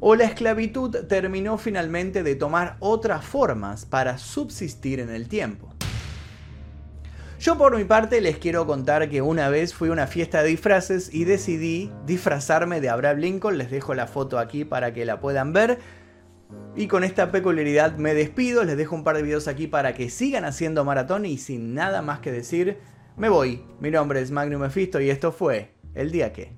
¿O 0.01 0.14
la 0.14 0.25
esclavitud 0.25 0.95
terminó 1.09 1.59
finalmente 1.59 2.23
de 2.23 2.37
tomar 2.37 2.77
otras 2.79 3.25
formas 3.25 3.85
para 3.85 4.17
subsistir 4.19 5.01
en 5.01 5.11
el 5.11 5.29
tiempo? 5.29 5.67
Yo 7.38 7.57
por 7.57 7.77
mi 7.77 7.85
parte 7.85 8.20
les 8.20 8.37
quiero 8.37 8.66
contar 8.66 9.09
que 9.09 9.22
una 9.22 9.48
vez 9.48 9.72
fui 9.72 9.90
a 9.90 9.92
una 9.92 10.09
fiesta 10.09 10.42
de 10.42 10.48
disfraces 10.48 11.14
y 11.14 11.22
decidí 11.22 11.92
disfrazarme 12.05 12.81
de 12.81 12.88
Abraham 12.88 13.18
Lincoln, 13.18 13.59
les 13.59 13.70
dejo 13.70 13.94
la 13.94 14.09
foto 14.09 14.40
aquí 14.40 14.64
para 14.64 14.92
que 14.92 15.05
la 15.05 15.20
puedan 15.20 15.53
ver. 15.53 15.79
Y 16.74 16.88
con 16.88 17.05
esta 17.05 17.31
peculiaridad 17.31 17.96
me 17.96 18.12
despido, 18.12 18.64
les 18.64 18.77
dejo 18.77 18.96
un 18.96 19.05
par 19.05 19.14
de 19.14 19.22
videos 19.22 19.46
aquí 19.46 19.68
para 19.68 19.94
que 19.94 20.11
sigan 20.11 20.44
haciendo 20.44 20.85
maratón 20.85 21.27
y 21.27 21.38
sin 21.38 21.74
nada 21.74 22.03
más 22.03 22.18
que 22.18 22.33
decir, 22.33 22.79
me 23.16 23.29
voy. 23.29 23.62
Mi 23.79 23.92
nombre 23.92 24.20
es 24.20 24.33
Magnum 24.33 24.62
Mephisto 24.62 25.01
y 25.01 25.09
esto 25.09 25.31
fue 25.31 25.74
El 25.94 26.11
Día 26.11 26.33
Que. 26.33 26.58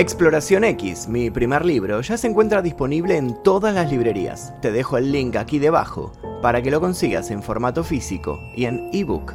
Exploración 0.00 0.64
X, 0.64 1.08
mi 1.08 1.28
primer 1.28 1.62
libro, 1.62 2.00
ya 2.00 2.16
se 2.16 2.26
encuentra 2.26 2.62
disponible 2.62 3.18
en 3.18 3.36
todas 3.42 3.74
las 3.74 3.90
librerías. 3.90 4.50
Te 4.62 4.72
dejo 4.72 4.96
el 4.96 5.12
link 5.12 5.36
aquí 5.36 5.58
debajo 5.58 6.10
para 6.40 6.62
que 6.62 6.70
lo 6.70 6.80
consigas 6.80 7.30
en 7.30 7.42
formato 7.42 7.84
físico 7.84 8.40
y 8.56 8.64
en 8.64 8.88
ebook. 8.94 9.34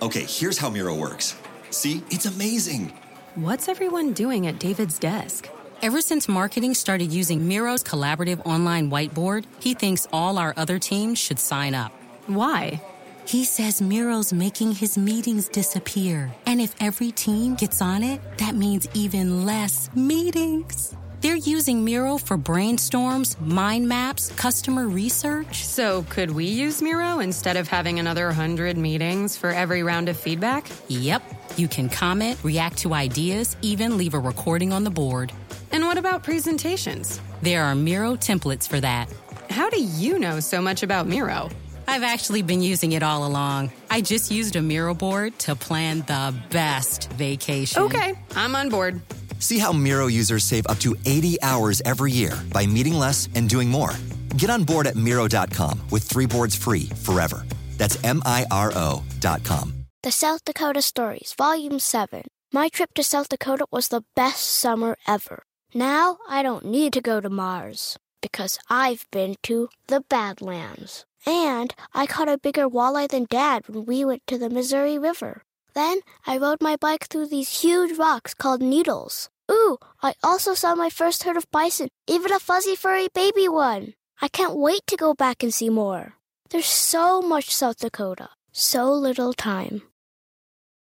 Okay, 0.00 0.26
here's 0.26 0.62
how 0.62 0.68
Miro 0.68 0.94
works. 0.94 1.34
See, 1.70 2.02
it's 2.10 2.26
amazing. 2.26 2.92
What's 3.34 3.66
everyone 3.66 4.12
doing 4.12 4.46
at 4.46 4.58
David's 4.58 4.98
desk? 4.98 5.48
Ever 5.80 6.02
since 6.02 6.28
marketing 6.28 6.74
started 6.74 7.10
using 7.10 7.48
Miro's 7.48 7.82
collaborative 7.82 8.44
online 8.44 8.90
whiteboard, 8.90 9.46
he 9.58 9.72
thinks 9.72 10.06
all 10.12 10.36
our 10.36 10.52
other 10.58 10.78
teams 10.78 11.18
should 11.18 11.38
sign 11.38 11.72
up. 11.72 11.92
Why? 12.26 12.82
He 13.24 13.44
says 13.44 13.80
Miro's 13.80 14.32
making 14.32 14.72
his 14.72 14.98
meetings 14.98 15.48
disappear. 15.48 16.30
And 16.46 16.60
if 16.60 16.74
every 16.80 17.12
team 17.12 17.54
gets 17.54 17.80
on 17.80 18.02
it, 18.02 18.20
that 18.38 18.54
means 18.54 18.88
even 18.94 19.46
less 19.46 19.88
meetings. 19.94 20.94
They're 21.22 21.36
using 21.36 21.84
Miro 21.84 22.18
for 22.18 22.36
brainstorms, 22.36 23.40
mind 23.40 23.88
maps, 23.88 24.32
customer 24.32 24.88
research. 24.88 25.64
So, 25.64 26.04
could 26.08 26.32
we 26.32 26.46
use 26.46 26.82
Miro 26.82 27.20
instead 27.20 27.56
of 27.56 27.68
having 27.68 28.00
another 28.00 28.26
100 28.26 28.76
meetings 28.76 29.36
for 29.36 29.50
every 29.50 29.84
round 29.84 30.08
of 30.08 30.16
feedback? 30.16 30.66
Yep. 30.88 31.22
You 31.56 31.68
can 31.68 31.88
comment, 31.88 32.38
react 32.42 32.78
to 32.78 32.92
ideas, 32.92 33.56
even 33.62 33.96
leave 33.96 34.14
a 34.14 34.18
recording 34.18 34.72
on 34.72 34.82
the 34.82 34.90
board. 34.90 35.30
And 35.70 35.84
what 35.84 35.96
about 35.96 36.24
presentations? 36.24 37.20
There 37.40 37.62
are 37.62 37.76
Miro 37.76 38.16
templates 38.16 38.66
for 38.68 38.80
that. 38.80 39.08
How 39.48 39.70
do 39.70 39.80
you 39.80 40.18
know 40.18 40.40
so 40.40 40.60
much 40.60 40.82
about 40.82 41.06
Miro? 41.06 41.50
I've 41.92 42.04
actually 42.04 42.40
been 42.40 42.62
using 42.62 42.92
it 42.92 43.02
all 43.02 43.26
along. 43.26 43.70
I 43.90 44.00
just 44.00 44.30
used 44.30 44.56
a 44.56 44.62
Miro 44.62 44.94
board 44.94 45.38
to 45.40 45.54
plan 45.54 45.98
the 46.00 46.34
best 46.48 47.12
vacation. 47.12 47.82
Okay, 47.82 48.14
I'm 48.34 48.56
on 48.56 48.70
board. 48.70 49.02
See 49.40 49.58
how 49.58 49.74
Miro 49.74 50.06
users 50.06 50.42
save 50.42 50.66
up 50.68 50.78
to 50.78 50.96
80 51.04 51.42
hours 51.42 51.82
every 51.84 52.10
year 52.10 52.32
by 52.50 52.64
meeting 52.64 52.94
less 52.94 53.28
and 53.34 53.46
doing 53.46 53.68
more. 53.68 53.90
Get 54.38 54.48
on 54.48 54.64
board 54.64 54.86
at 54.86 54.96
Miro.com 54.96 55.82
with 55.90 56.02
three 56.02 56.24
boards 56.24 56.56
free 56.56 56.88
forever. 57.04 57.44
That's 57.76 58.02
M 58.02 58.22
I 58.24 58.46
R 58.50 58.72
O.com. 58.74 59.84
The 60.02 60.12
South 60.12 60.46
Dakota 60.46 60.80
Stories, 60.80 61.34
Volume 61.36 61.78
7. 61.78 62.22
My 62.54 62.70
trip 62.70 62.94
to 62.94 63.04
South 63.04 63.28
Dakota 63.28 63.66
was 63.70 63.88
the 63.88 64.02
best 64.16 64.46
summer 64.46 64.96
ever. 65.06 65.42
Now 65.74 66.16
I 66.26 66.42
don't 66.42 66.64
need 66.64 66.94
to 66.94 67.02
go 67.02 67.20
to 67.20 67.28
Mars 67.28 67.98
because 68.22 68.58
I've 68.70 69.04
been 69.10 69.36
to 69.42 69.68
the 69.88 70.00
Badlands. 70.00 71.04
And 71.26 71.74
I 71.94 72.06
caught 72.06 72.28
a 72.28 72.38
bigger 72.38 72.68
walleye 72.68 73.08
than 73.08 73.26
Dad 73.28 73.68
when 73.68 73.84
we 73.86 74.04
went 74.04 74.22
to 74.26 74.38
the 74.38 74.50
Missouri 74.50 74.98
River. 74.98 75.42
Then 75.74 76.00
I 76.26 76.36
rode 76.36 76.60
my 76.60 76.76
bike 76.76 77.06
through 77.06 77.28
these 77.28 77.62
huge 77.62 77.96
rocks 77.98 78.34
called 78.34 78.60
needles. 78.60 79.30
Ooh, 79.50 79.78
I 80.02 80.14
also 80.22 80.54
saw 80.54 80.74
my 80.74 80.90
first 80.90 81.22
herd 81.22 81.36
of 81.36 81.50
bison, 81.50 81.88
even 82.06 82.32
a 82.32 82.38
fuzzy 82.38 82.76
furry 82.76 83.08
baby 83.14 83.48
one. 83.48 83.94
I 84.20 84.28
can't 84.28 84.56
wait 84.56 84.86
to 84.86 84.96
go 84.96 85.14
back 85.14 85.42
and 85.42 85.52
see 85.52 85.68
more. 85.70 86.14
There's 86.50 86.66
so 86.66 87.22
much 87.22 87.54
South 87.54 87.78
Dakota, 87.78 88.30
so 88.52 88.92
little 88.92 89.32
time. 89.32 89.82